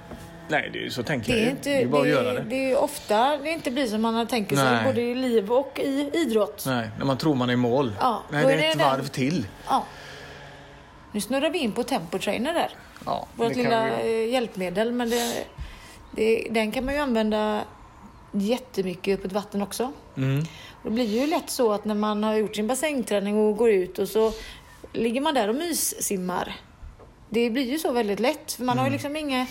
[0.48, 1.50] Nej, det är så tänker Det jag är, ju.
[1.50, 2.40] inte, det är bara det, att göra det.
[2.42, 4.84] det är ofta det inte blir som man tänker sig, Nej.
[4.84, 6.64] både i liv och i idrott.
[6.66, 7.92] Nej, när man tror man är i mål.
[8.00, 9.46] Ja, Nej, det är det ett den- varv till.
[9.68, 9.84] Ja.
[11.12, 12.70] Nu snurrar vi in på tempo trainer där.
[13.06, 14.92] Ja, Vårt lilla vi- eh, hjälpmedel.
[14.92, 15.44] Men det,
[16.12, 17.60] det, den kan man ju använda
[18.32, 19.92] jättemycket upp ett vatten också.
[20.16, 20.44] Mm.
[20.82, 23.98] Det blir ju lätt så att när man har gjort sin bassängträning och går ut
[23.98, 24.32] och så
[24.92, 26.56] ligger man där och myssimmar.
[27.28, 28.52] Det blir ju så väldigt lätt.
[28.52, 29.48] För man har ju liksom inget,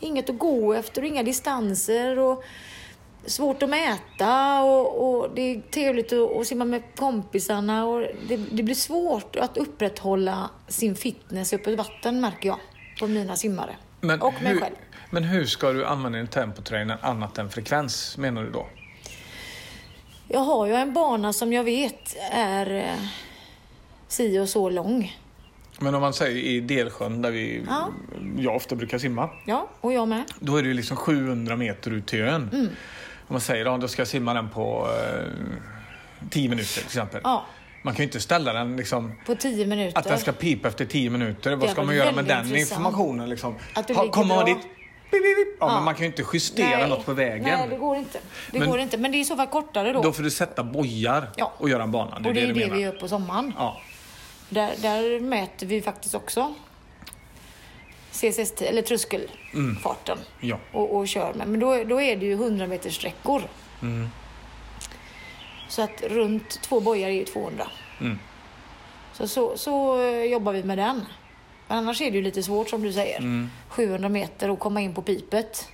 [0.00, 2.18] inget att gå efter och inga distanser.
[2.18, 2.44] Och
[3.26, 7.86] svårt att mäta och, och det är trevligt att, att simma med kompisarna.
[7.86, 12.58] Och det, det blir svårt att upprätthålla sin fitness uppe i vatten märker jag
[13.00, 13.76] på mina simmare.
[14.00, 14.74] Men och mig hur, själv.
[15.10, 18.66] Men hur ska du använda din tempotrainer annat än frekvens, menar du då?
[20.28, 22.98] Jag har ju en bana som jag vet är eh,
[24.08, 25.16] si och så lång.
[25.78, 27.88] Men om man säger i Delsjön, där vi, Ja.
[28.38, 29.30] jag ofta brukar simma.
[29.46, 30.22] Ja, och jag med.
[30.40, 32.50] Då är det ju liksom 700 meter ut till ön.
[32.52, 32.66] Mm.
[33.28, 37.20] Om man säger att då ska jag simma den på eh, 10 minuter till exempel.
[37.24, 37.44] Ja,
[37.82, 39.98] Man kan ju inte ställa den liksom på tio minuter.
[39.98, 41.56] att den ska pipa efter 10 minuter.
[41.56, 42.70] Vad ska man göra med den intressant.
[42.78, 43.28] informationen?
[43.28, 43.54] Liksom?
[43.74, 44.58] Att du Ha- Kommer man dit?
[45.10, 45.18] Ja,
[45.60, 45.74] Ja.
[45.74, 47.58] men man kan ju inte justera något på vägen.
[47.58, 48.18] Nej, det går inte.
[48.52, 48.98] Det Men- går inte.
[48.98, 50.02] Men det är i så fall kortare då.
[50.02, 51.52] Då får du sätta bojar Ja.
[51.58, 52.18] och göra en bana.
[52.18, 53.52] Det är och det är det, det, vi gör på sommaren.
[53.58, 53.80] Ja.
[54.48, 56.54] Där, där mäter vi faktiskt också
[58.10, 60.58] CCS, eller tröskelfarten ja.
[60.72, 61.48] och, och kör med.
[61.48, 63.42] Men då, då är det ju 100 meters sträckor.
[63.82, 64.08] Mm.
[65.68, 67.66] Så att runt två bojar är ju 200.
[68.00, 68.18] Mm.
[69.12, 69.98] Så, så, så
[70.30, 71.04] jobbar vi med den.
[71.68, 73.18] Men annars är det ju lite svårt som du säger.
[73.18, 73.50] Mm.
[73.68, 75.68] 700 meter och komma in på pipet.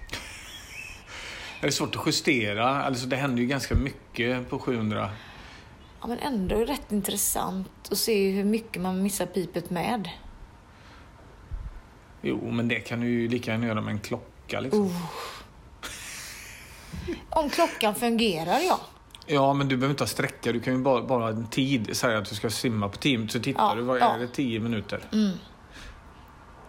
[1.60, 2.82] Det är svårt att justera.
[2.82, 5.10] Alltså, det händer ju ganska mycket på 700.
[6.00, 10.08] Ja, men ändå rätt intressant att se hur mycket man missar pipet med.
[12.22, 14.60] Jo, men det kan du ju lika gärna göra med en klocka.
[14.60, 14.84] Liksom.
[14.86, 14.96] Uh.
[17.30, 18.80] Om klockan fungerar, ja.
[19.26, 20.52] Ja, men du behöver inte ha sträcka.
[20.52, 21.96] Du kan ju bara, bara ha en tid.
[21.96, 23.38] Säga att du ska simma på 10 minuter.
[23.38, 23.82] Så tittar Ja, du.
[23.82, 24.14] Vad ja.
[24.14, 24.28] är det?
[24.28, 25.00] 10 minuter?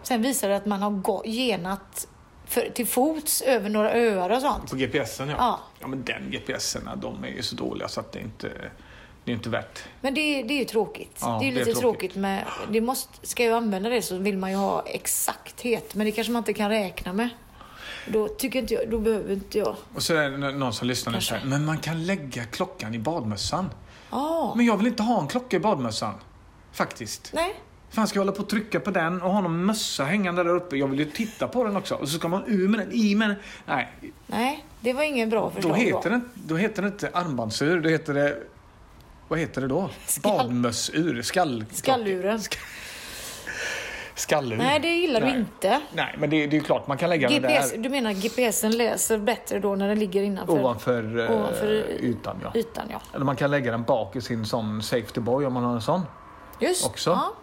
[0.04, 2.08] Sen visar det att man har genat
[2.46, 4.70] för, till fots över några öar och sånt.
[4.70, 5.34] På GPSen, ja.
[5.38, 5.60] Ja.
[5.80, 8.52] Ja, men den GPSen, de är ju så dåliga så att det inte...
[9.24, 9.84] Det är inte värt.
[10.00, 11.18] Men det, det är ju tråkigt.
[11.20, 12.00] Ja, det är ju det är lite tråkigt.
[12.00, 12.16] tråkigt.
[12.16, 12.44] med...
[12.70, 15.94] Det måste, ska jag använda det så vill man ju ha exakthet.
[15.94, 17.28] Men det kanske man inte kan räkna med.
[18.06, 19.76] Då, tycker inte jag, då behöver inte jag...
[19.94, 21.34] Och så är det någon som lyssnar och Kanske.
[21.34, 23.70] säger, men man kan lägga klockan i badmössan.
[24.10, 26.14] Ja, Men jag vill inte ha en klocka i badmössan.
[26.72, 27.30] Faktiskt.
[27.34, 27.54] nej.
[27.94, 30.56] Fan ska jag hålla på och trycka på den och ha någon mössa hängande där
[30.56, 30.76] uppe?
[30.76, 31.94] Jag vill ju titta på den också.
[31.94, 33.36] Och så ska man ur med den, i med den.
[33.66, 33.92] Nej,
[34.26, 35.72] Nej, det var ingen bra förslag.
[35.72, 37.80] då heter, det, då heter det inte armbandsur.
[37.80, 38.38] Då heter det...
[39.28, 39.90] Vad heter det då?
[40.06, 41.22] Skall- Badmössur?
[41.22, 41.64] Skall...
[41.72, 42.40] Skalluren.
[44.14, 44.56] Skallur?
[44.56, 45.32] Nej, det gillar Nej.
[45.32, 45.80] du inte.
[45.92, 48.76] Nej, men det, det är ju klart man kan lägga GPS, den du menar GPSen
[48.76, 51.66] läser bättre då när den ligger där innanför ovanför, eh, ovanför
[52.00, 52.36] ytan.
[52.42, 52.60] Ja.
[52.60, 52.84] ytan?
[52.90, 53.00] Ja.
[53.14, 55.82] Eller man kan lägga den bak i sin sån safety boy om man har en
[55.82, 56.00] sån.
[56.60, 57.10] Just Också.
[57.10, 57.34] Ja.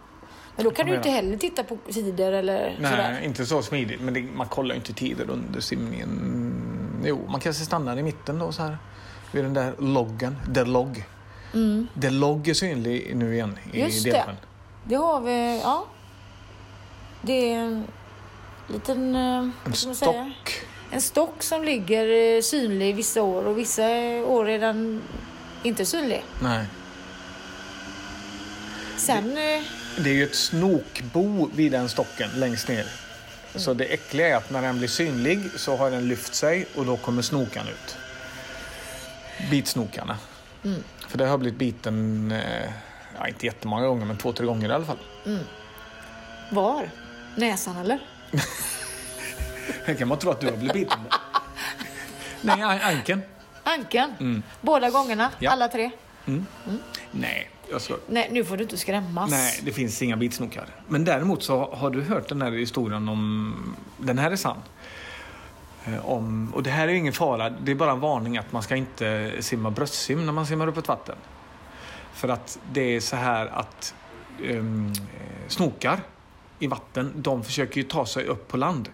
[0.56, 3.22] Men då kan du inte heller titta på sidor eller Nej, sådär.
[3.24, 4.02] inte så smidigt.
[4.02, 7.02] Men det, man kollar ju inte tider under simningen.
[7.06, 8.78] Jo, man kanske stannar i mitten då så här.
[9.32, 10.36] Vid den där loggen.
[10.56, 11.06] The log.
[11.54, 11.88] Mm.
[12.02, 14.12] The log är synlig nu igen i Just det.
[14.12, 14.36] Delsjön.
[14.84, 15.86] Det har vi, ja.
[17.22, 17.88] Det är en
[18.68, 19.96] liten, eh, En man säga?
[19.96, 20.62] stock.
[20.92, 23.84] En stock som ligger eh, synlig vissa år och vissa
[24.26, 25.02] år är den
[25.64, 26.24] inte synlig.
[26.44, 26.66] Nej.
[28.98, 29.62] Sen, eh,
[29.98, 32.86] Det är ju ett snokbo vid den stocken längst ner.
[33.56, 36.86] Så det äckliga är att när den blir synlig så har den lyft sig och
[36.86, 37.98] då kommer snokan ut.
[39.52, 40.18] Bitsnokarna.
[40.64, 40.84] Mm.
[41.08, 42.70] För det har blivit biten, eh,
[43.20, 44.98] ja, inte jättemånga gånger, men två, tre gånger i alla fall.
[46.52, 46.90] var?
[47.36, 48.00] Näsan eller?
[49.86, 51.00] Här kan man tro att du har blivit biten.
[52.42, 53.22] Nej, an- ankeln.
[53.64, 54.44] Ankeln?
[54.62, 55.24] Båda gångerna?
[55.24, 55.36] Mm.
[55.40, 55.52] Ja.
[55.52, 55.92] Alla tre?
[57.12, 59.32] Nej, alltså, Nej, nu får du inte skrämmas.
[59.32, 60.66] nej, det finns inga bitsnokar.
[60.88, 63.76] Men däremot så har du hört den här historien om...
[63.98, 64.58] Den här är sann.
[65.86, 68.64] Eh, Om, och det här är ingen fara, det är bara en varning att man
[68.64, 71.16] ska inte simma bröstsim när man simmar upp ett vatten.
[72.14, 73.94] För att det är så här att
[74.50, 74.94] um,
[75.48, 76.00] snokar
[76.60, 78.90] i vatten, de försöker ju ta sig upp på land.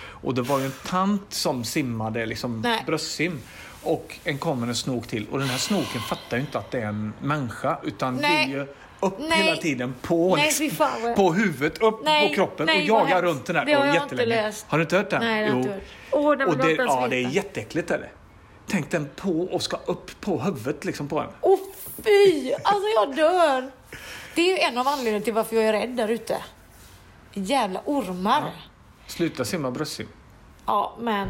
[0.00, 2.82] Och det var ju en tant som simmade liksom Nej.
[2.86, 3.40] bröstsim.
[3.82, 5.26] Och en kommer en snok till.
[5.30, 7.78] Och den här snoken fattar ju inte att det är en människa.
[7.82, 8.46] Utan Nej.
[8.46, 8.66] vill ju
[9.00, 9.42] upp Nej.
[9.42, 13.46] hela tiden på, Nej, liksom, på huvudet, upp Nej, på kroppen nej, och jagar runt
[13.46, 13.64] den där.
[13.64, 14.34] Det har jag jättelänge.
[14.34, 14.66] inte läst.
[14.68, 15.20] Har du inte hört den?
[15.20, 15.82] Nej, det har jag inte hört.
[16.10, 18.10] Åh, den och det, ja, det är jätteäckligt är det.
[18.66, 21.28] Tänk den på och ska upp på huvudet liksom på en.
[21.40, 21.58] Åh
[22.04, 22.52] Fy!
[22.52, 23.70] Alltså jag dör.
[24.34, 26.36] Det är ju en av anledningarna till varför jag är rädd där ute.
[27.32, 28.50] Jävla ormar.
[29.06, 30.08] Sluta simma bröstsim.
[30.66, 31.28] Ja, men...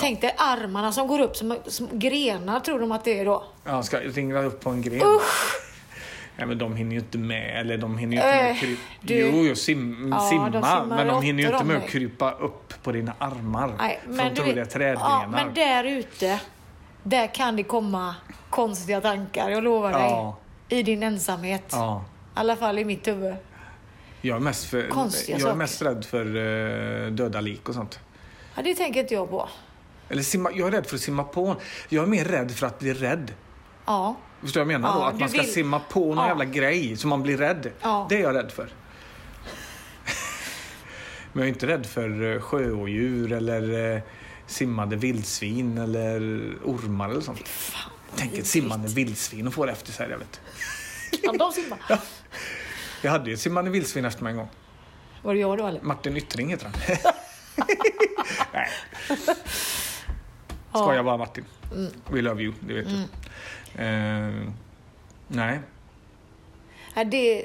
[0.00, 3.44] Tänk dig armarna som går upp som, som grenar, tror de att det är då.
[3.64, 5.02] Ja, ska ringla upp på en gren.
[5.02, 5.56] Usch!
[6.36, 8.82] Ja, men de hinner ju inte med, eller de hinner ju inte med att krypa.
[9.00, 11.82] du- Jo, jo, sim, Ja, de simma, simmar men de hinner ju inte med att
[11.82, 11.90] dig.
[11.90, 13.72] krypa upp på dina armar.
[13.78, 15.22] Nej, från men du troliga vet, trädgrenar.
[15.22, 16.40] ja, men där ute,
[17.02, 18.14] där kan det komma
[18.50, 20.00] konstiga tankar, jag lovar dig.
[20.02, 20.36] Ja.
[20.68, 21.64] I din ensamhet.
[21.70, 22.04] Ja.
[22.36, 23.34] I alla fall i mitt huvud.
[24.20, 25.56] Jag är mest, för, Konstiga jag är saker.
[25.58, 26.26] mest rädd för
[27.06, 27.98] eh, döda lik och sånt.
[28.56, 29.48] Ja, det tänker inte jag på.
[30.10, 31.56] Eller simma, jag är rädd för att simma på.
[31.88, 33.34] Jag är mer rädd för att bli rädd.
[33.86, 35.06] Ja, Förstår du vad jag menar Ja, då?
[35.06, 36.28] Att man ska vill- simma på någon Ja.
[36.28, 37.70] jävla grej så man blir rädd.
[37.80, 38.06] Ja.
[38.08, 38.64] Det är jag rädd för.
[41.32, 44.02] Men jag är inte rädd för eh, sjöodjur eller eh,
[44.46, 46.18] simmande vildsvin eller
[46.64, 47.48] ormar eller sånt.
[47.48, 47.90] fan.
[48.16, 50.10] Tänk ett simmande vildsvin och få det efter sig.
[50.10, 50.40] Jag, vet.
[51.24, 51.76] Kan de simma?
[53.02, 54.48] jag hade ju ett simmande vildsvin efter mig en gång.
[55.22, 55.80] Var det jag då eller?
[55.82, 56.74] Martin Yttring heter han.
[58.52, 58.68] Nej.
[60.70, 61.44] Skojar bara Martin.
[62.08, 63.82] We love you, det vet du.
[63.82, 64.48] Eh,
[65.28, 65.60] nej.
[66.94, 67.44] Ja, det,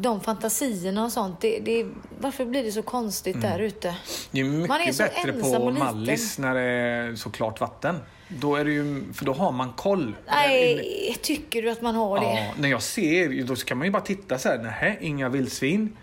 [0.00, 1.86] de fantasierna och sånt, det, det,
[2.20, 3.94] varför blir det så konstigt där ute?
[4.30, 5.70] Det är mycket Man är så bättre på.
[5.70, 8.00] Mallis när det är så klart vatten.
[8.28, 10.16] Då är det ju, för då har man koll.
[10.26, 12.24] Nej, tycker du att man har det?
[12.24, 15.96] Ja, när jag ser, då kan man ju bara titta så här, nej, inga vildsvin.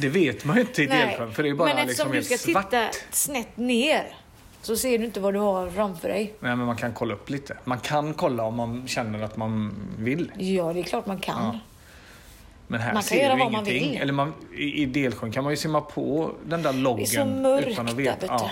[0.00, 2.38] Det vet man ju inte i Delsjön, för det är bara men eftersom liksom du
[2.38, 2.92] ska helt svart.
[2.92, 4.16] titta snett ner
[4.62, 6.34] så ser du inte vad du har framför dig.
[6.40, 7.56] Nej, men man kan kolla upp lite.
[7.64, 10.32] Man kan kolla om man känner att man vill.
[10.38, 11.44] Ja, det är klart man kan.
[11.44, 11.58] Ja.
[12.66, 13.90] Men här Man kan ser göra du vad man ingenting.
[13.92, 14.00] vill.
[14.00, 17.24] Eller man, i, I Delsjön kan man ju simma på den där loggen Det är
[17.24, 18.12] så mörkt utan att där, veta.
[18.20, 18.26] vet du.
[18.26, 18.50] Ja.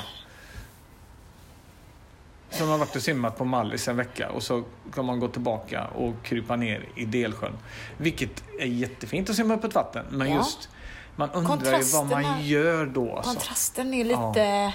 [2.51, 4.63] Så man har varit och simmat på Mallis en vecka och så
[4.95, 7.53] kan man gå tillbaka och krypa ner i Delsjön.
[7.97, 10.05] Vilket är jättefint att simma upp ett vatten.
[10.11, 10.37] Men Ja.
[10.37, 10.69] just,
[11.17, 13.17] man undrar ju vad man gör då.
[13.17, 13.33] Alltså.
[13.33, 14.73] Kontrasten är lite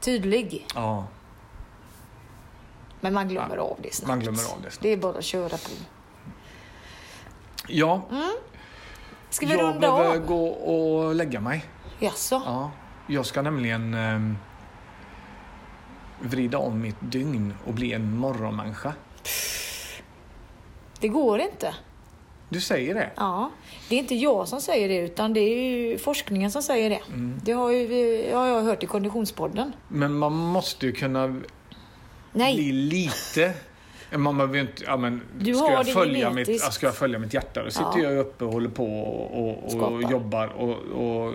[0.00, 0.66] tydlig.
[0.74, 1.06] Ja,
[3.00, 4.08] Men man glömmer av det snabbt.
[4.08, 4.82] man glömmer av det snabbt.
[4.82, 5.70] Det är bara att köra på.
[7.68, 8.02] Ja,
[9.30, 10.26] Ska vi jag runda behöver av?
[10.26, 11.64] gå och lägga mig.
[11.98, 12.42] Jaså?
[12.46, 12.70] Ja,
[13.06, 14.36] jag ska nämligen ehm,
[16.20, 18.94] vrida om mitt dygn och bli en morgonmänniska.
[21.00, 21.74] Det går inte.
[22.52, 23.10] Du säger det?
[23.16, 23.50] Ja,
[23.88, 27.00] det är inte jag som säger det utan det är ju forskningen som säger det.
[27.08, 27.40] Mm.
[27.44, 29.72] Det har, ju, har jag hört i Konditionspodden.
[29.88, 31.40] Men man måste ju kunna
[32.32, 33.52] Nej, bli lite...
[34.16, 34.84] Man behöver ju inte...
[34.86, 37.90] Ja, men Du ska, jag följa mitt, ja, ska jag följa mitt hjärta då sitter
[37.96, 38.02] Ja.
[38.02, 41.34] jag uppe och håller på och, och, och jobbar och, och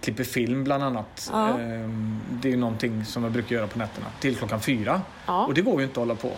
[0.00, 1.30] klipper film bland annat.
[1.32, 1.48] Ja.
[1.58, 4.06] Ehm, Det är ju någonting som jag brukar göra på nätterna.
[4.20, 5.02] Till klockan fyra.
[5.26, 5.46] Ja.
[5.46, 6.30] Och det går ju inte att hålla på.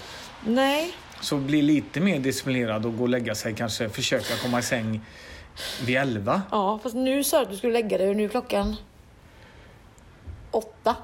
[0.47, 3.55] nej, Så bli lite mer disciplinerad och gå och lägga sig.
[3.55, 5.01] Kanske försöka komma i säng
[5.87, 6.43] vid elva.
[6.51, 8.77] ja, fast nu sa du att du skulle lägga dig och nu är klockan
[10.51, 10.97] åtta.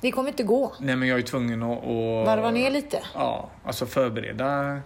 [0.00, 0.74] Det kommer inte gå.
[0.80, 1.78] Nej men jag är tvungen att...
[1.78, 3.02] att Varva ner lite.
[3.14, 4.80] Ja, alltså förbereda.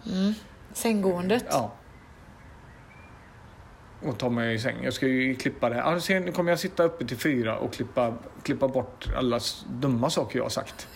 [0.72, 1.45] Sänggåendet.
[1.51, 1.72] Ja.
[4.03, 4.76] Och ta mig i säng.
[4.83, 5.93] Jag ska ju klippa det här.
[5.93, 10.39] Ja, sen kommer jag sitta uppe till fyra och klippa, klippa bort alla dumma saker
[10.39, 10.89] jag har sagt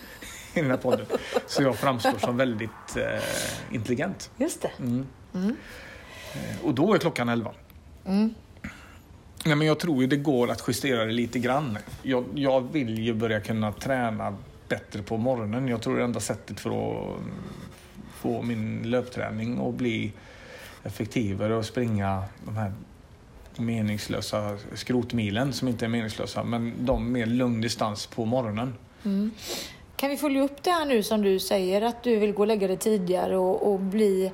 [0.53, 1.05] i den här podden.
[1.47, 4.31] Så jag framstår som väldigt eh, intelligent.
[4.37, 4.71] Just det.
[5.33, 7.51] Eh, Och då är klockan elva.
[9.45, 11.77] Nej, men jag tror ju det går att justera det lite grann.
[12.01, 14.37] Jag, jag vill ju börja kunna träna
[14.67, 15.67] bättre på morgonen.
[15.67, 17.17] Jag tror det enda sättet för att
[18.15, 20.11] få min löpträning att bli
[20.83, 22.73] effektivare och springa de här
[23.55, 28.73] meningslösa skrotmilen som inte är meningslösa men de med lugn distans på morgonen.
[30.03, 32.47] Kan vi följa upp det här nu som du säger att du vill gå och
[32.47, 34.31] lägga dig tidigare och, och bli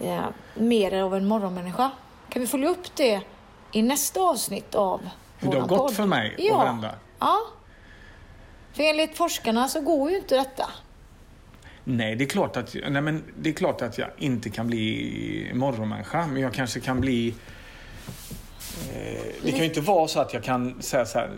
[0.00, 1.90] eh, mer av en morgonmänniska?
[2.28, 3.20] Kan vi följa upp det
[3.72, 5.00] i nästa avsnitt av
[5.38, 5.94] Hur det har gått podd?
[5.94, 6.56] för mig och ja.
[6.56, 6.90] varandra.
[7.18, 7.38] Ja.
[8.72, 10.70] För enligt forskarna så går ju inte detta.
[11.84, 15.50] Nej, det är, klart att, nej men det är klart att jag inte kan bli
[15.54, 17.34] morgonmänniska, men jag kanske kan bli...
[18.94, 21.30] Eh, det kan ju inte vara så att jag kan säga så här...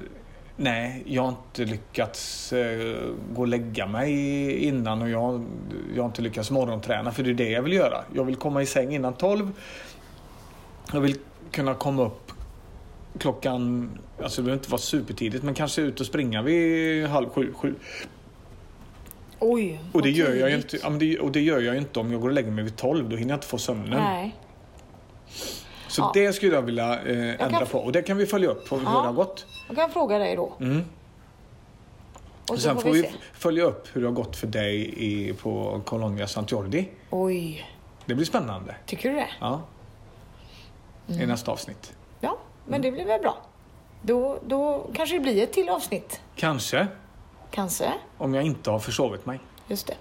[0.57, 2.97] Nej, jag har inte lyckats eh,
[3.35, 5.45] gå och lägga mig innan och jag,
[5.95, 8.05] jag har inte lyckats morgonträna, för det är det jag vill göra.
[8.15, 9.53] Jag vill komma i säng innan 12.
[10.93, 11.17] Jag vill
[11.51, 12.33] kunna komma upp
[13.19, 13.91] klockan...
[14.23, 17.75] Alltså det behöver inte vara supertidigt, men kanske ut och springa vid halv sju, sju.
[19.39, 20.79] Oj, Och det, gör jag inte,
[21.21, 23.09] och det gör jag ju inte om jag går och lägger mig vid 12.
[23.09, 24.01] Då hinner jag inte få sömnen.
[24.01, 24.37] Nej.
[25.89, 26.11] Så Ja.
[26.15, 27.79] det skulle jag vilja eh, ändra kan- på.
[27.79, 28.91] Och det kan vi följa upp på hur Ja.
[28.91, 29.47] det har gått.
[29.73, 30.53] Jag kan fråga dig då.
[30.61, 30.85] Mm.
[32.49, 35.33] Och så Sen får vi vi följa upp hur det har gått för dig i,
[35.33, 36.89] på Colonia Sant Jordi.
[37.11, 37.67] Oj,
[38.07, 38.75] Det blir spännande.
[38.87, 39.29] tycker du det?
[39.41, 39.61] Ja.
[41.09, 41.21] Mm.
[41.21, 41.93] I nästa avsnitt.
[42.21, 43.37] Ja, men det blir väl bra.
[44.03, 46.21] Då, då kanske det blir ett till avsnitt.
[46.37, 46.87] Kanske,
[47.51, 47.93] Kanske.
[48.19, 49.41] om jag inte har försovit mig.
[49.69, 49.95] Just det.